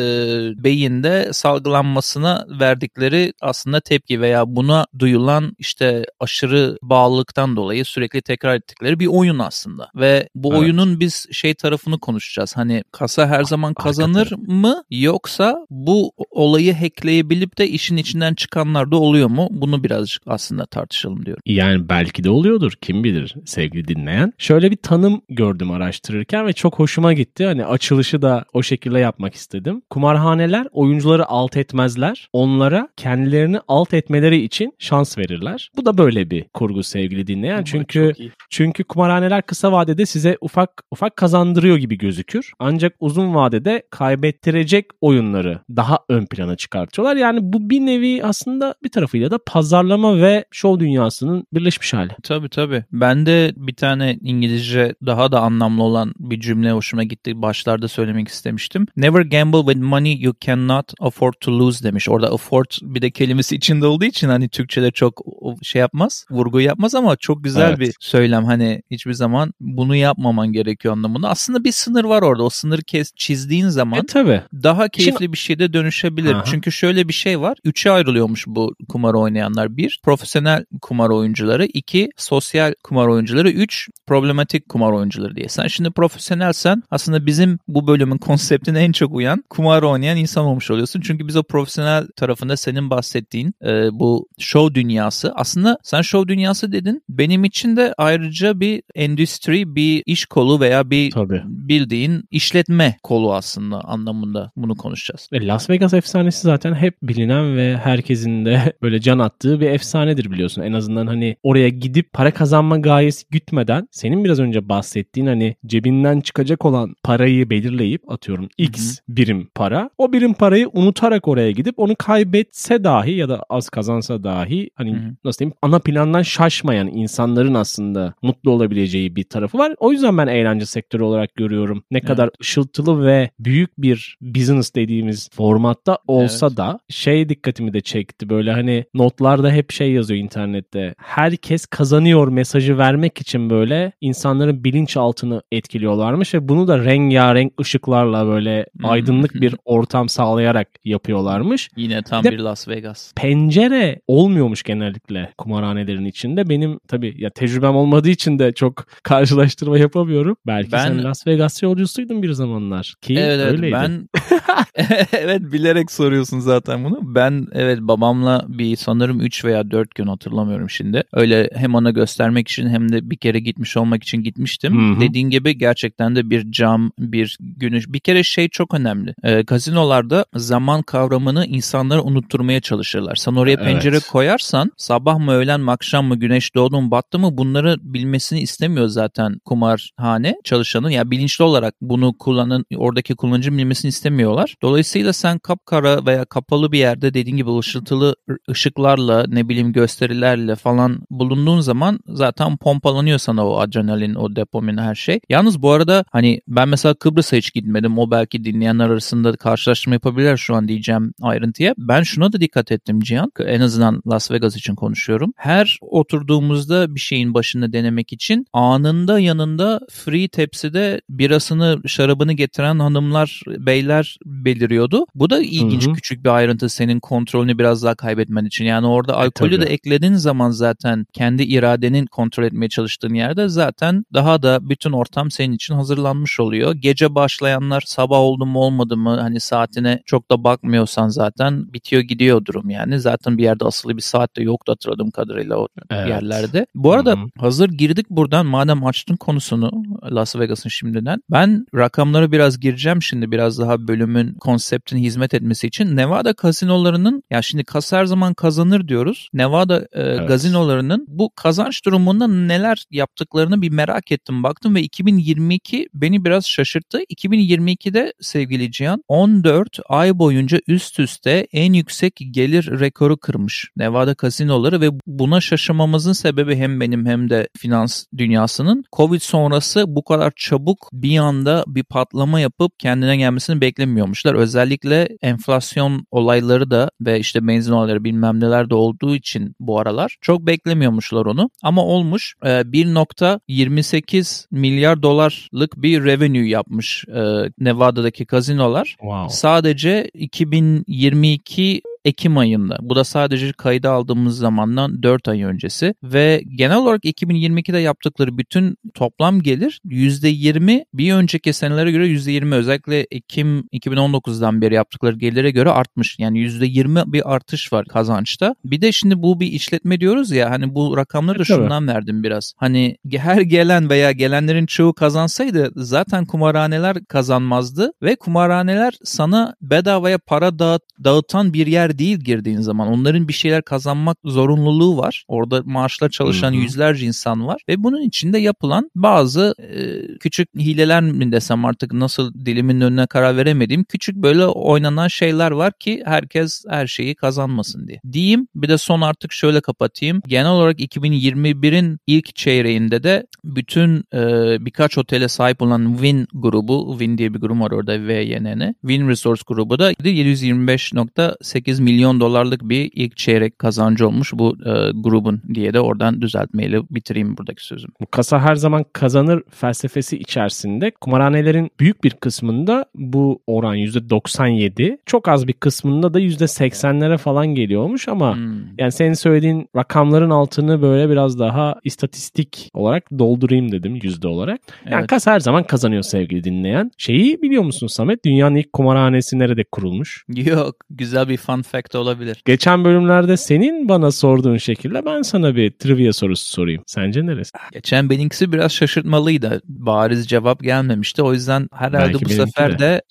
beyinde 0.64 1.28
salgılanmasına 1.32 2.46
verdikleri 2.60 3.32
aslında 3.40 3.80
tepki 3.80 4.20
veya 4.20 4.56
buna 4.56 4.86
duyulan 4.98 5.56
işte 5.58 6.04
aşırı 6.20 6.78
bağlılıktan 6.82 7.56
dolayı 7.56 7.84
sürekli 7.84 8.22
tekrar 8.22 8.54
ettikleri 8.54 9.00
bir 9.00 9.06
oyun 9.06 9.38
aslında. 9.38 9.90
Ve 9.96 10.28
bu 10.34 10.48
evet. 10.48 10.60
oyunun 10.60 11.00
biz 11.00 11.26
şey 11.32 11.54
tarafını 11.54 11.98
konuşacağız. 11.98 12.56
Hani 12.56 12.84
kasa 12.92 13.26
her 13.28 13.44
zaman 13.44 13.74
kazanır 13.74 14.30
Hakikaten. 14.30 14.54
mı 14.54 14.82
yoksa 14.90 15.66
bu 15.70 16.12
olayı 16.30 16.74
hackleyebilip 16.74 17.58
de 17.58 17.68
işin 17.68 17.96
içinden 17.96 18.34
çıkanlar 18.34 18.90
da 18.90 18.96
oluyor 18.96 19.28
mu? 19.28 19.48
Bunu 19.50 19.84
birazcık 19.84 20.22
aslında 20.26 20.66
tartışalım 20.66 21.26
diyorum. 21.26 21.42
Yani 21.46 21.88
belki 21.88 22.24
de 22.24 22.30
oluyordur 22.30 22.72
kim 22.80 23.04
bilir 23.04 23.34
sevgili 23.62 23.88
dinleyen. 23.88 24.32
Şöyle 24.38 24.70
bir 24.70 24.76
tanım 24.76 25.22
gördüm 25.28 25.70
araştırırken 25.70 26.46
ve 26.46 26.52
çok 26.52 26.78
hoşuma 26.78 27.12
gitti. 27.12 27.46
Hani 27.46 27.64
açılışı 27.64 28.22
da 28.22 28.44
o 28.52 28.62
şekilde 28.62 28.98
yapmak 28.98 29.34
istedim. 29.34 29.82
Kumarhaneler 29.90 30.66
oyuncuları 30.72 31.26
alt 31.26 31.56
etmezler. 31.56 32.28
Onlara 32.32 32.88
kendilerini 32.96 33.58
alt 33.68 33.94
etmeleri 33.94 34.42
için 34.42 34.74
şans 34.78 35.18
verirler. 35.18 35.70
Bu 35.76 35.86
da 35.86 35.98
böyle 35.98 36.30
bir 36.30 36.44
kurgu 36.54 36.82
sevgili 36.82 37.26
dinleyen. 37.26 37.54
Ama 37.54 37.64
çünkü 37.64 38.12
çünkü 38.50 38.84
kumarhaneler 38.84 39.42
kısa 39.42 39.72
vadede 39.72 40.06
size 40.06 40.36
ufak 40.40 40.82
ufak 40.90 41.16
kazandırıyor 41.16 41.76
gibi 41.76 41.98
gözükür. 41.98 42.52
Ancak 42.58 42.94
uzun 43.00 43.34
vadede 43.34 43.82
kaybettirecek 43.90 44.86
oyunları 45.00 45.58
daha 45.76 45.98
ön 46.08 46.26
plana 46.26 46.56
çıkartıyorlar. 46.56 47.16
Yani 47.16 47.38
bu 47.42 47.70
bir 47.70 47.80
nevi 47.80 48.24
aslında 48.24 48.74
bir 48.84 48.88
tarafıyla 48.88 49.30
da 49.30 49.38
pazarlama 49.46 50.16
ve 50.16 50.44
show 50.50 50.84
dünyasının 50.84 51.46
birleşmiş 51.52 51.94
hali. 51.94 52.12
Tabii 52.22 52.48
tabii. 52.48 52.84
Ben 52.92 53.26
de 53.26 53.51
bir 53.56 53.74
tane 53.74 54.18
İngilizce 54.22 54.94
daha 55.06 55.32
da 55.32 55.40
anlamlı 55.40 55.82
olan 55.82 56.14
bir 56.18 56.40
cümle 56.40 56.72
hoşuma 56.72 57.04
gitti. 57.04 57.42
Başlarda 57.42 57.88
söylemek 57.88 58.28
istemiştim. 58.28 58.86
Never 58.96 59.20
gamble 59.20 59.58
with 59.58 59.80
money 59.80 60.20
you 60.20 60.34
cannot 60.40 60.92
afford 61.00 61.32
to 61.40 61.58
lose 61.58 61.84
demiş. 61.84 62.08
Orada 62.08 62.32
afford 62.32 62.70
bir 62.82 63.02
de 63.02 63.10
kelimesi 63.10 63.56
içinde 63.56 63.86
olduğu 63.86 64.04
için 64.04 64.28
hani 64.28 64.48
Türkçe'de 64.48 64.90
çok 64.90 65.20
şey 65.62 65.80
yapmaz, 65.80 66.26
vurgu 66.30 66.60
yapmaz 66.60 66.94
ama 66.94 67.16
çok 67.16 67.44
güzel 67.44 67.68
evet. 67.68 67.80
bir 67.80 67.94
söylem. 68.00 68.44
Hani 68.44 68.82
hiçbir 68.90 69.12
zaman 69.12 69.52
bunu 69.60 69.96
yapmaman 69.96 70.52
gerekiyor 70.52 70.94
anlamında. 70.94 71.28
Aslında 71.28 71.64
bir 71.64 71.72
sınır 71.72 72.04
var 72.04 72.22
orada. 72.22 72.42
O 72.42 72.50
sınırı 72.50 72.82
kes, 72.82 73.12
çizdiğin 73.16 73.68
zaman 73.68 73.98
e, 73.98 74.06
tabii. 74.06 74.42
daha 74.52 74.88
keyifli 74.88 75.18
Şimdi... 75.18 75.32
bir 75.32 75.38
şeyde 75.38 75.72
dönüşebilir. 75.72 76.34
Aha. 76.34 76.44
Çünkü 76.44 76.72
şöyle 76.72 77.08
bir 77.08 77.12
şey 77.12 77.40
var. 77.40 77.58
Üçe 77.64 77.90
ayrılıyormuş 77.90 78.46
bu 78.46 78.74
kumar 78.88 79.14
oynayanlar. 79.14 79.76
Bir, 79.76 80.00
profesyonel 80.04 80.64
kumar 80.82 81.10
oyuncuları. 81.10 81.66
iki 81.66 82.10
sosyal 82.16 82.74
kumar 82.84 83.06
oyuncuları 83.06 83.41
oyuncuları, 83.42 83.62
3 83.62 83.88
problematik 84.06 84.68
kumar 84.68 84.92
oyuncuları 84.92 85.36
diye. 85.36 85.48
Sen 85.48 85.66
şimdi 85.66 85.90
profesyonelsen 85.90 86.82
aslında 86.90 87.26
bizim 87.26 87.58
bu 87.68 87.86
bölümün 87.86 88.18
konseptine 88.18 88.80
en 88.80 88.92
çok 88.92 89.14
uyan 89.14 89.44
kumar 89.50 89.82
oynayan 89.82 90.16
insan 90.16 90.44
olmuş 90.44 90.70
oluyorsun. 90.70 91.00
Çünkü 91.00 91.28
biz 91.28 91.36
o 91.36 91.42
profesyonel 91.42 92.06
tarafında 92.16 92.56
senin 92.56 92.90
bahsettiğin 92.90 93.54
e, 93.64 93.88
bu 93.92 94.28
show 94.38 94.74
dünyası 94.74 95.32
aslında 95.34 95.78
sen 95.82 96.02
show 96.02 96.28
dünyası 96.28 96.72
dedin. 96.72 97.02
Benim 97.08 97.44
için 97.44 97.76
de 97.76 97.94
ayrıca 97.98 98.60
bir 98.60 98.82
endüstri, 98.94 99.74
bir 99.76 100.02
iş 100.06 100.26
kolu 100.26 100.60
veya 100.60 100.90
bir 100.90 101.10
Tabii. 101.10 101.42
bildiğin 101.44 102.24
işletme 102.30 102.96
kolu 103.02 103.34
aslında 103.34 103.80
anlamında 103.80 104.52
bunu 104.56 104.76
konuşacağız. 104.76 105.28
Las 105.32 105.70
Vegas 105.70 105.94
efsanesi 105.94 106.42
zaten 106.42 106.74
hep 106.74 106.94
bilinen 107.02 107.56
ve 107.56 107.76
herkesin 107.76 108.44
de 108.44 108.72
böyle 108.82 109.00
can 109.00 109.18
attığı 109.18 109.60
bir 109.60 109.70
efsanedir 109.70 110.30
biliyorsun. 110.30 110.62
En 110.62 110.72
azından 110.72 111.06
hani 111.06 111.36
oraya 111.42 111.68
gidip 111.68 112.12
para 112.12 112.30
kazanma 112.30 112.78
gayesi 112.78 113.26
gütmeden 113.32 113.88
senin 113.90 114.24
biraz 114.24 114.40
önce 114.40 114.68
bahsettiğin 114.68 115.26
hani 115.26 115.56
cebinden 115.66 116.20
çıkacak 116.20 116.64
olan 116.64 116.94
parayı 117.02 117.50
belirleyip 117.50 118.10
atıyorum 118.12 118.48
X 118.58 118.98
birim 119.08 119.48
para. 119.54 119.90
O 119.98 120.12
birim 120.12 120.34
parayı 120.34 120.68
unutarak 120.72 121.28
oraya 121.28 121.50
gidip 121.50 121.78
onu 121.78 121.96
kaybetse 121.96 122.84
dahi 122.84 123.12
ya 123.12 123.28
da 123.28 123.42
az 123.50 123.68
kazansa 123.68 124.24
dahi 124.24 124.70
hani 124.74 124.92
Hı 124.92 124.96
hı. 124.96 125.16
nasıl 125.24 125.38
diyeyim 125.38 125.54
ana 125.62 125.78
plandan 125.78 126.22
şaşmayan 126.22 126.88
insanların 126.88 127.54
aslında 127.54 128.14
mutlu 128.22 128.50
olabileceği 128.50 129.16
bir 129.16 129.24
tarafı 129.24 129.58
var. 129.58 129.74
O 129.78 129.92
yüzden 129.92 130.18
ben 130.18 130.26
eğlence 130.26 130.66
sektörü 130.66 131.02
olarak 131.02 131.34
görüyorum. 131.34 131.84
Ne 131.90 132.00
kadar 132.00 132.30
ışıltılı 132.40 133.06
ve 133.06 133.30
büyük 133.38 133.78
bir 133.78 134.18
business 134.20 134.74
dediğimiz 134.74 135.30
formatta 135.32 135.98
olsa 136.06 136.46
Evet. 136.46 136.56
da 136.56 136.78
şey 136.88 137.28
dikkatimi 137.28 137.72
de 137.72 137.80
çekti. 137.80 138.28
Böyle 138.28 138.52
hani 138.52 138.84
notlarda 138.94 139.50
hep 139.50 139.72
şey 139.72 139.92
yazıyor 139.92 140.20
internette. 140.20 140.94
Herkes 140.98 141.66
kazanıyor 141.66 142.28
mesajı 142.28 142.78
vermek 142.78 143.20
için 143.22 143.50
böyle 143.50 143.92
insanların 144.00 144.64
bilinçaltını 144.64 145.42
etkiliyorlarmış 145.52 146.34
ve 146.34 146.48
bunu 146.48 146.68
da 146.68 146.84
rengarenk 146.84 147.60
ışıklarla 147.60 148.26
böyle 148.26 148.66
aydınlık 148.84 149.34
bir 149.34 149.54
ortam 149.64 150.08
sağlayarak 150.08 150.68
yapıyorlarmış 150.84 151.70
Yine 151.76 152.02
tam 152.02 152.24
Bir 152.24 152.30
bir 152.32 152.38
Las 152.38 152.68
Vegas. 152.68 153.12
pencere 153.16 154.00
olmuyormuş 154.06 154.62
genellikle 154.62 155.32
kumarhanelerin 155.38 156.04
içinde. 156.04 156.48
Benim 156.48 156.78
tabii 156.88 157.14
ya 157.18 157.30
tecrübem 157.30 157.76
olmadığı 157.76 158.08
için 158.10 158.38
de 158.38 158.52
çok 158.52 158.86
karşılaştırma 159.02 159.78
yapamıyorum. 159.78 160.36
Belki 160.46 160.72
Ben- 160.72 160.78
sen 160.88 161.04
Las 161.04 161.26
Vegas 161.26 161.62
yolcusuydun 161.62 162.22
bir 162.22 162.32
zamanlar 162.32 162.94
ki 163.02 163.14
Evet 163.18 163.40
evet 163.40 163.52
öyleydi. 163.52 163.72
ben 163.74 164.08
evet 165.12 165.40
bilerek 165.52 165.90
soruyorsun 165.92 166.38
zaten 166.40 166.84
bunu. 166.84 166.98
Ben 167.02 167.46
evet 167.52 167.78
babamla 167.80 168.44
bir 168.48 168.76
sanırım 168.76 169.20
3 169.20 169.44
veya 169.44 169.70
4 169.70 169.94
gün 169.94 170.06
hatırlamıyorum 170.06 170.70
şimdi. 170.70 171.02
Öyle 171.12 171.50
hem 171.54 171.74
ona 171.74 171.90
göstermek 171.90 172.48
için 172.48 172.68
hem 172.68 172.92
de 172.92 173.01
bir 173.10 173.16
kere 173.16 173.40
gitmiş 173.40 173.76
olmak 173.76 174.02
için 174.02 174.22
gitmiştim. 174.22 174.92
Hı 174.92 174.96
hı. 174.96 175.00
Dediğin 175.00 175.30
gibi 175.30 175.58
gerçekten 175.58 176.16
de 176.16 176.30
bir 176.30 176.52
cam, 176.52 176.92
bir 176.98 177.36
güneş. 177.40 177.88
Bir 177.88 178.00
kere 178.00 178.22
şey 178.22 178.48
çok 178.48 178.74
önemli. 178.74 179.14
Ee, 179.24 179.42
gazinolarda 179.42 180.24
zaman 180.34 180.82
kavramını 180.82 181.46
insanlara 181.46 182.02
unutturmaya 182.02 182.60
çalışırlar. 182.60 183.14
Sen 183.16 183.32
oraya 183.32 183.52
Evet. 183.52 183.64
pencere 183.64 183.98
koyarsan 184.10 184.72
sabah 184.76 185.18
mı 185.18 185.32
öğlen 185.32 185.60
mi 185.60 185.70
akşam 185.70 186.06
mı 186.06 186.16
güneş 186.16 186.54
doğdu 186.54 186.80
mu 186.80 186.90
battı 186.90 187.18
mı 187.18 187.36
bunları 187.38 187.76
bilmesini 187.80 188.40
istemiyor 188.40 188.86
zaten 188.88 189.38
kumarhane 189.44 190.34
çalışanın. 190.44 190.90
Ya 190.90 191.10
bilinçli 191.10 191.44
olarak 191.44 191.74
bunu 191.80 192.18
kullanın 192.18 192.64
oradaki 192.76 193.14
kullanıcı 193.14 193.52
bilmesini 193.52 193.88
istemiyorlar. 193.88 194.54
Dolayısıyla 194.62 195.12
sen 195.12 195.38
kapkara 195.38 196.06
veya 196.06 196.24
kapalı 196.24 196.72
bir 196.72 196.78
yerde 196.78 197.14
dediğin 197.14 197.36
gibi 197.36 197.58
ışıltılı 197.58 198.16
ışıklarla 198.50 199.24
ne 199.28 199.48
bileyim 199.48 199.72
gösterilerle 199.72 200.56
falan 200.56 201.00
bulunduğun 201.10 201.60
zaman 201.60 201.98
zaten 202.06 202.56
pompalanıyor 202.92 203.18
sana 203.18 203.46
o 203.46 203.58
adrenalin, 203.58 204.14
o 204.14 204.36
dopamin 204.36 204.76
her 204.76 204.94
şey. 204.94 205.20
Yalnız 205.28 205.62
bu 205.62 205.70
arada 205.70 206.04
hani 206.10 206.40
ben 206.48 206.68
mesela 206.68 206.94
Kıbrıs'a 206.94 207.36
hiç 207.36 207.52
gitmedim. 207.52 207.98
O 207.98 208.10
belki 208.10 208.44
dinleyenler 208.44 208.90
arasında 208.90 209.36
karşılaştırma 209.36 209.94
yapabilirler 209.94 210.36
şu 210.36 210.54
an 210.54 210.68
diyeceğim 210.68 211.14
ayrıntıya. 211.22 211.74
Ben 211.78 212.02
şuna 212.02 212.32
da 212.32 212.40
dikkat 212.40 212.72
ettim 212.72 213.00
Cihan. 213.00 213.32
En 213.46 213.60
azından 213.60 214.02
Las 214.06 214.30
Vegas 214.30 214.56
için 214.56 214.74
konuşuyorum. 214.74 215.32
Her 215.36 215.78
oturduğumuzda 215.80 216.94
bir 216.94 217.00
şeyin 217.00 217.34
başında 217.34 217.72
denemek 217.72 218.12
için 218.12 218.46
anında 218.52 219.18
yanında 219.20 219.80
free 219.90 220.28
tepside 220.28 221.00
birasını, 221.08 221.80
şarabını 221.86 222.32
getiren 222.32 222.78
hanımlar, 222.78 223.42
beyler 223.46 224.18
beliriyordu. 224.24 225.04
Bu 225.14 225.30
da 225.30 225.38
ilginç 225.42 225.86
Hı 225.86 225.90
hı. 225.90 225.94
küçük 225.94 226.24
bir 226.24 226.30
ayrıntı 226.30 226.68
senin 226.68 227.00
kontrolünü 227.00 227.58
biraz 227.58 227.82
daha 227.82 227.94
kaybetmen 227.94 228.44
için. 228.44 228.64
Yani 228.64 228.86
orada 228.86 229.16
alkolü 229.16 229.60
de 229.60 229.64
tabii. 229.64 229.72
eklediğin 229.72 230.14
zaman 230.14 230.50
zaten 230.50 231.06
kendi 231.12 231.42
iradenin 231.42 232.06
kontrol 232.06 232.44
etmeye 232.44 232.68
çalıştığın 232.82 233.14
yerde 233.14 233.48
zaten 233.48 234.04
daha 234.14 234.42
da 234.42 234.58
bütün 234.68 234.92
ortam 234.92 235.30
senin 235.30 235.52
için 235.52 235.74
hazırlanmış 235.74 236.40
oluyor. 236.40 236.74
Gece 236.74 237.14
başlayanlar 237.14 237.82
sabah 237.86 238.18
oldu 238.18 238.46
mu 238.46 238.58
olmadı 238.58 238.96
mı 238.96 239.20
hani 239.20 239.40
saatine 239.40 240.02
çok 240.06 240.30
da 240.30 240.44
bakmıyorsan 240.44 241.08
zaten 241.08 241.72
bitiyor 241.72 242.02
gidiyor 242.02 242.44
durum 242.44 242.70
yani. 242.70 243.00
Zaten 243.00 243.38
bir 243.38 243.42
yerde 243.42 243.64
asılı 243.64 243.96
bir 243.96 244.02
saat 244.02 244.36
de 244.36 244.42
yoktu 244.42 244.72
hatırladığım 244.72 245.10
kadarıyla 245.10 245.56
o 245.56 245.68
Evet. 245.90 246.08
yerlerde. 246.08 246.66
Bu 246.74 246.92
arada 246.92 247.10
Hı 247.10 247.16
hı. 247.16 247.26
hazır 247.38 247.68
girdik 247.68 248.10
buradan 248.10 248.46
madem 248.46 248.86
açtın 248.86 249.16
konusunu 249.16 249.70
Las 250.10 250.36
Vegas'ın 250.36 250.68
şimdiden. 250.68 251.18
Ben 251.30 251.66
rakamlara 251.74 252.32
biraz 252.32 252.60
gireceğim 252.60 253.02
şimdi 253.02 253.30
biraz 253.30 253.58
daha 253.58 253.88
bölümün 253.88 254.34
konseptine 254.34 255.00
hizmet 255.00 255.34
etmesi 255.34 255.66
için. 255.66 255.96
Nevada 255.96 256.32
kasinolarının 256.32 257.22
ya 257.30 257.42
şimdi 257.42 257.64
kas 257.64 257.92
her 257.92 258.04
zaman 258.04 258.34
kazanır 258.34 258.88
diyoruz. 258.88 259.28
Nevada 259.32 259.86
e, 259.92 260.16
gazinolarının 260.26 261.06
bu 261.08 261.30
kazanç 261.36 261.84
durumunda 261.84 262.28
neler 262.28 262.71
yaptıklarını 262.90 263.62
bir 263.62 263.70
merak 263.70 264.12
ettim 264.12 264.42
baktım 264.42 264.74
ve 264.74 264.82
2022 264.82 265.88
beni 265.94 266.24
biraz 266.24 266.46
şaşırttı. 266.46 267.00
2022'de 267.02 268.12
sevgili 268.20 268.72
Cihan 268.72 269.02
14 269.08 269.78
ay 269.88 270.18
boyunca 270.18 270.60
üst 270.66 271.00
üste 271.00 271.46
en 271.52 271.72
yüksek 271.72 272.20
gelir 272.30 272.80
rekoru 272.80 273.16
kırmış 273.16 273.70
Nevada 273.76 274.14
kasinoları 274.14 274.80
ve 274.80 274.88
buna 275.06 275.40
şaşırmamızın 275.40 276.12
sebebi 276.12 276.56
hem 276.56 276.80
benim 276.80 277.06
hem 277.06 277.30
de 277.30 277.48
finans 277.56 278.04
dünyasının 278.18 278.84
Covid 278.96 279.20
sonrası 279.20 279.84
bu 279.88 280.04
kadar 280.04 280.32
çabuk 280.36 280.88
bir 280.92 281.18
anda 281.18 281.64
bir 281.66 281.84
patlama 281.84 282.40
yapıp 282.40 282.78
kendine 282.78 283.16
gelmesini 283.16 283.60
beklemiyormuşlar. 283.60 284.34
Özellikle 284.34 285.08
enflasyon 285.22 286.06
olayları 286.10 286.70
da 286.70 286.90
ve 287.00 287.20
işte 287.20 287.46
benzin 287.46 287.72
olayları 287.72 288.04
bilmem 288.04 288.40
neler 288.40 288.70
de 288.70 288.74
olduğu 288.74 289.16
için 289.16 289.54
bu 289.60 289.80
aralar 289.80 290.16
çok 290.20 290.46
beklemiyormuşlar 290.46 291.26
onu. 291.26 291.50
Ama 291.62 291.84
olmuş 291.84 292.34
Ee, 292.44 292.61
1.28 292.62 294.46
milyar 294.50 295.02
dolarlık 295.02 295.82
bir 295.82 296.04
revenue 296.04 296.48
yapmış 296.48 297.04
e, 297.08 297.50
Nevada'daki 297.58 298.26
kazinolar. 298.26 298.96
Wow. 299.00 299.28
Sadece 299.28 300.10
2022 300.14 301.82
Ekim 302.04 302.38
ayında. 302.38 302.78
Bu 302.82 302.96
da 302.96 303.04
sadece 303.04 303.52
kayda 303.52 303.90
aldığımız 303.90 304.38
zamandan 304.38 305.02
4 305.02 305.28
ay 305.28 305.42
öncesi 305.42 305.94
ve 306.02 306.42
genel 306.56 306.76
olarak 306.76 307.04
2022'de 307.04 307.78
yaptıkları 307.78 308.38
bütün 308.38 308.76
toplam 308.94 309.40
gelir 309.42 309.80
%20 309.84 310.84
bir 310.94 311.14
önceki 311.14 311.52
senelere 311.52 311.90
göre 311.92 312.06
%20 312.08 312.54
özellikle 312.54 313.06
Ekim 313.10 313.60
2019'dan 313.72 314.62
beri 314.62 314.74
yaptıkları 314.74 315.16
gelire 315.16 315.50
göre 315.50 315.70
artmış. 315.70 316.16
Yani 316.18 316.38
%20 316.38 317.12
bir 317.12 317.34
artış 317.34 317.72
var 317.72 317.86
kazançta. 317.86 318.54
Bir 318.64 318.80
de 318.80 318.92
şimdi 318.92 319.22
bu 319.22 319.40
bir 319.40 319.46
işletme 319.46 320.00
diyoruz 320.00 320.30
ya 320.30 320.50
hani 320.50 320.74
bu 320.74 320.96
rakamları 320.96 321.38
da 321.38 321.42
E, 321.42 321.46
tabii. 321.46 321.56
şundan 321.62 321.88
verdim 321.88 322.22
biraz. 322.22 322.52
Hani 322.56 322.96
her 323.16 323.40
gelen 323.40 323.90
veya 323.90 324.12
gelenlerin 324.12 324.66
çoğu 324.66 324.92
kazansaydı 324.94 325.70
zaten 325.76 326.24
kumarhaneler 326.24 327.04
kazanmazdı 327.04 327.92
ve 328.02 328.16
kumarhaneler 328.16 328.94
sana 329.04 329.54
bedavaya 329.62 330.18
para 330.18 330.58
dağıt, 330.58 330.82
dağıtan 331.04 331.52
bir 331.52 331.66
yer 331.66 331.91
değil 331.98 332.18
girdiğin 332.18 332.60
zaman. 332.60 332.88
Onların 332.88 333.28
bir 333.28 333.32
şeyler 333.32 333.62
kazanmak 333.62 334.18
zorunluluğu 334.24 334.96
var. 334.96 335.24
Orada 335.28 335.62
maaşla 335.64 336.10
çalışan 336.10 336.52
Hı 336.52 336.56
hı. 336.56 336.60
yüzlerce 336.60 337.06
insan 337.06 337.46
var 337.46 337.62
ve 337.68 337.82
bunun 337.82 338.02
içinde 338.02 338.38
yapılan 338.38 338.90
bazı 338.94 339.54
e, 339.58 340.02
küçük 340.18 340.48
hileler 340.58 341.02
mi 341.02 341.32
desem 341.32 341.64
artık 341.64 341.92
nasıl 341.92 342.34
dilimin 342.34 342.80
önüne 342.80 343.06
karar 343.06 343.36
veremediğim 343.36 343.84
küçük 343.84 344.16
böyle 344.16 344.46
oynanan 344.46 345.08
şeyler 345.08 345.50
var 345.50 345.72
ki 345.80 346.02
herkes 346.04 346.64
her 346.68 346.86
şeyi 346.86 347.14
kazanmasın 347.14 347.88
diye. 347.88 348.00
Diyeyim 348.12 348.48
bir 348.54 348.68
de 348.68 348.78
son 348.78 349.00
artık 349.00 349.32
şöyle 349.32 349.60
kapatayım. 349.60 350.22
Genel 350.26 350.50
olarak 350.50 350.80
2021'in 350.80 351.98
ilk 352.06 352.36
çeyreğinde 352.36 353.02
de 353.02 353.26
bütün 353.44 354.04
e, 354.14 354.56
birkaç 354.64 354.98
otele 354.98 355.28
sahip 355.28 355.62
olan 355.62 355.92
Win 355.92 356.26
grubu, 356.32 356.96
Win 356.98 357.18
diye 357.18 357.34
bir 357.34 357.38
grup 357.40 357.60
var 357.60 357.70
orada 357.70 358.06
VYNN. 358.06 358.74
Win 358.80 359.08
Resource 359.08 359.42
grubu 359.46 359.78
da 359.78 359.92
725.8 359.92 361.81
milyon 361.82 362.20
dolarlık 362.20 362.62
bir 362.62 362.90
ilk 362.94 363.16
çeyrek 363.16 363.58
kazancı 363.58 364.08
olmuş 364.08 364.32
bu 364.34 364.56
e, 364.66 364.90
grubun 364.94 365.42
diye 365.54 365.74
de 365.74 365.80
oradan 365.80 366.22
düzeltmeyle 366.22 366.80
bitireyim 366.90 367.36
buradaki 367.36 367.66
sözüm. 367.66 367.90
Bu 368.00 368.06
kasa 368.06 368.40
her 368.40 368.54
zaman 368.54 368.84
kazanır 368.92 369.42
felsefesi 369.50 370.18
içerisinde 370.18 370.90
kumarhanelerin 371.00 371.70
büyük 371.80 372.04
bir 372.04 372.10
kısmında 372.10 372.86
bu 372.94 373.42
oran 373.46 373.76
%97. 373.76 374.98
Çok 375.06 375.28
az 375.28 375.48
bir 375.48 375.52
kısmında 375.52 376.14
da 376.14 376.20
%80'lere 376.20 377.18
falan 377.18 377.46
geliyormuş 377.46 378.08
ama 378.08 378.36
hmm. 378.36 378.52
yani 378.78 378.92
senin 378.92 379.14
söylediğin 379.14 379.68
rakamların 379.76 380.30
altını 380.30 380.82
böyle 380.82 381.10
biraz 381.10 381.38
daha 381.38 381.74
istatistik 381.84 382.70
olarak 382.74 383.10
doldurayım 383.18 383.72
dedim 383.72 383.98
yüzde 384.02 384.28
olarak. 384.28 384.60
Yani 384.84 384.98
evet. 384.98 385.06
kasa 385.06 385.32
her 385.32 385.40
zaman 385.40 385.64
kazanıyor 385.64 386.02
sevgili 386.02 386.44
dinleyen. 386.44 386.90
Şeyi 386.98 387.42
biliyor 387.42 387.62
musun 387.62 387.86
Samet? 387.86 388.24
Dünyanın 388.24 388.56
ilk 388.56 388.72
kumarhanesi 388.72 389.38
nerede 389.38 389.64
kurulmuş? 389.72 390.24
Yok. 390.28 390.76
Güzel 390.90 391.28
bir 391.28 391.36
fun 391.36 391.62
fact 391.72 391.94
olabilir. 391.94 392.42
Geçen 392.44 392.84
bölümlerde 392.84 393.36
senin 393.36 393.88
bana 393.88 394.10
sorduğun 394.10 394.56
şekilde 394.56 395.04
ben 395.04 395.22
sana 395.22 395.56
bir 395.56 395.70
trivia 395.70 396.12
sorusu 396.12 396.46
sorayım. 396.46 396.82
Sence 396.86 397.26
neresi? 397.26 397.50
Geçen 397.72 398.10
benimkisi 398.10 398.52
biraz 398.52 398.72
şaşırtmalıydı. 398.72 399.60
Bariz 399.64 400.28
cevap 400.28 400.62
gelmemişti. 400.62 401.22
O 401.22 401.32
yüzden 401.32 401.68
herhalde 401.72 402.12
Belki 402.12 402.24
bu 402.24 402.28
sefer 402.28 402.78
de, 402.78 402.78
de 402.78 403.02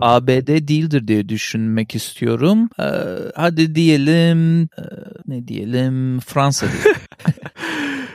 ABD 0.00 0.68
değildir 0.68 1.08
diye 1.08 1.28
düşünmek 1.28 1.94
istiyorum. 1.94 2.68
Ee, 2.80 2.84
hadi 3.36 3.74
diyelim 3.74 4.62
e, 4.62 4.82
ne 5.26 5.48
diyelim 5.48 6.20
Fransa 6.20 6.66
diyelim. 6.66 7.00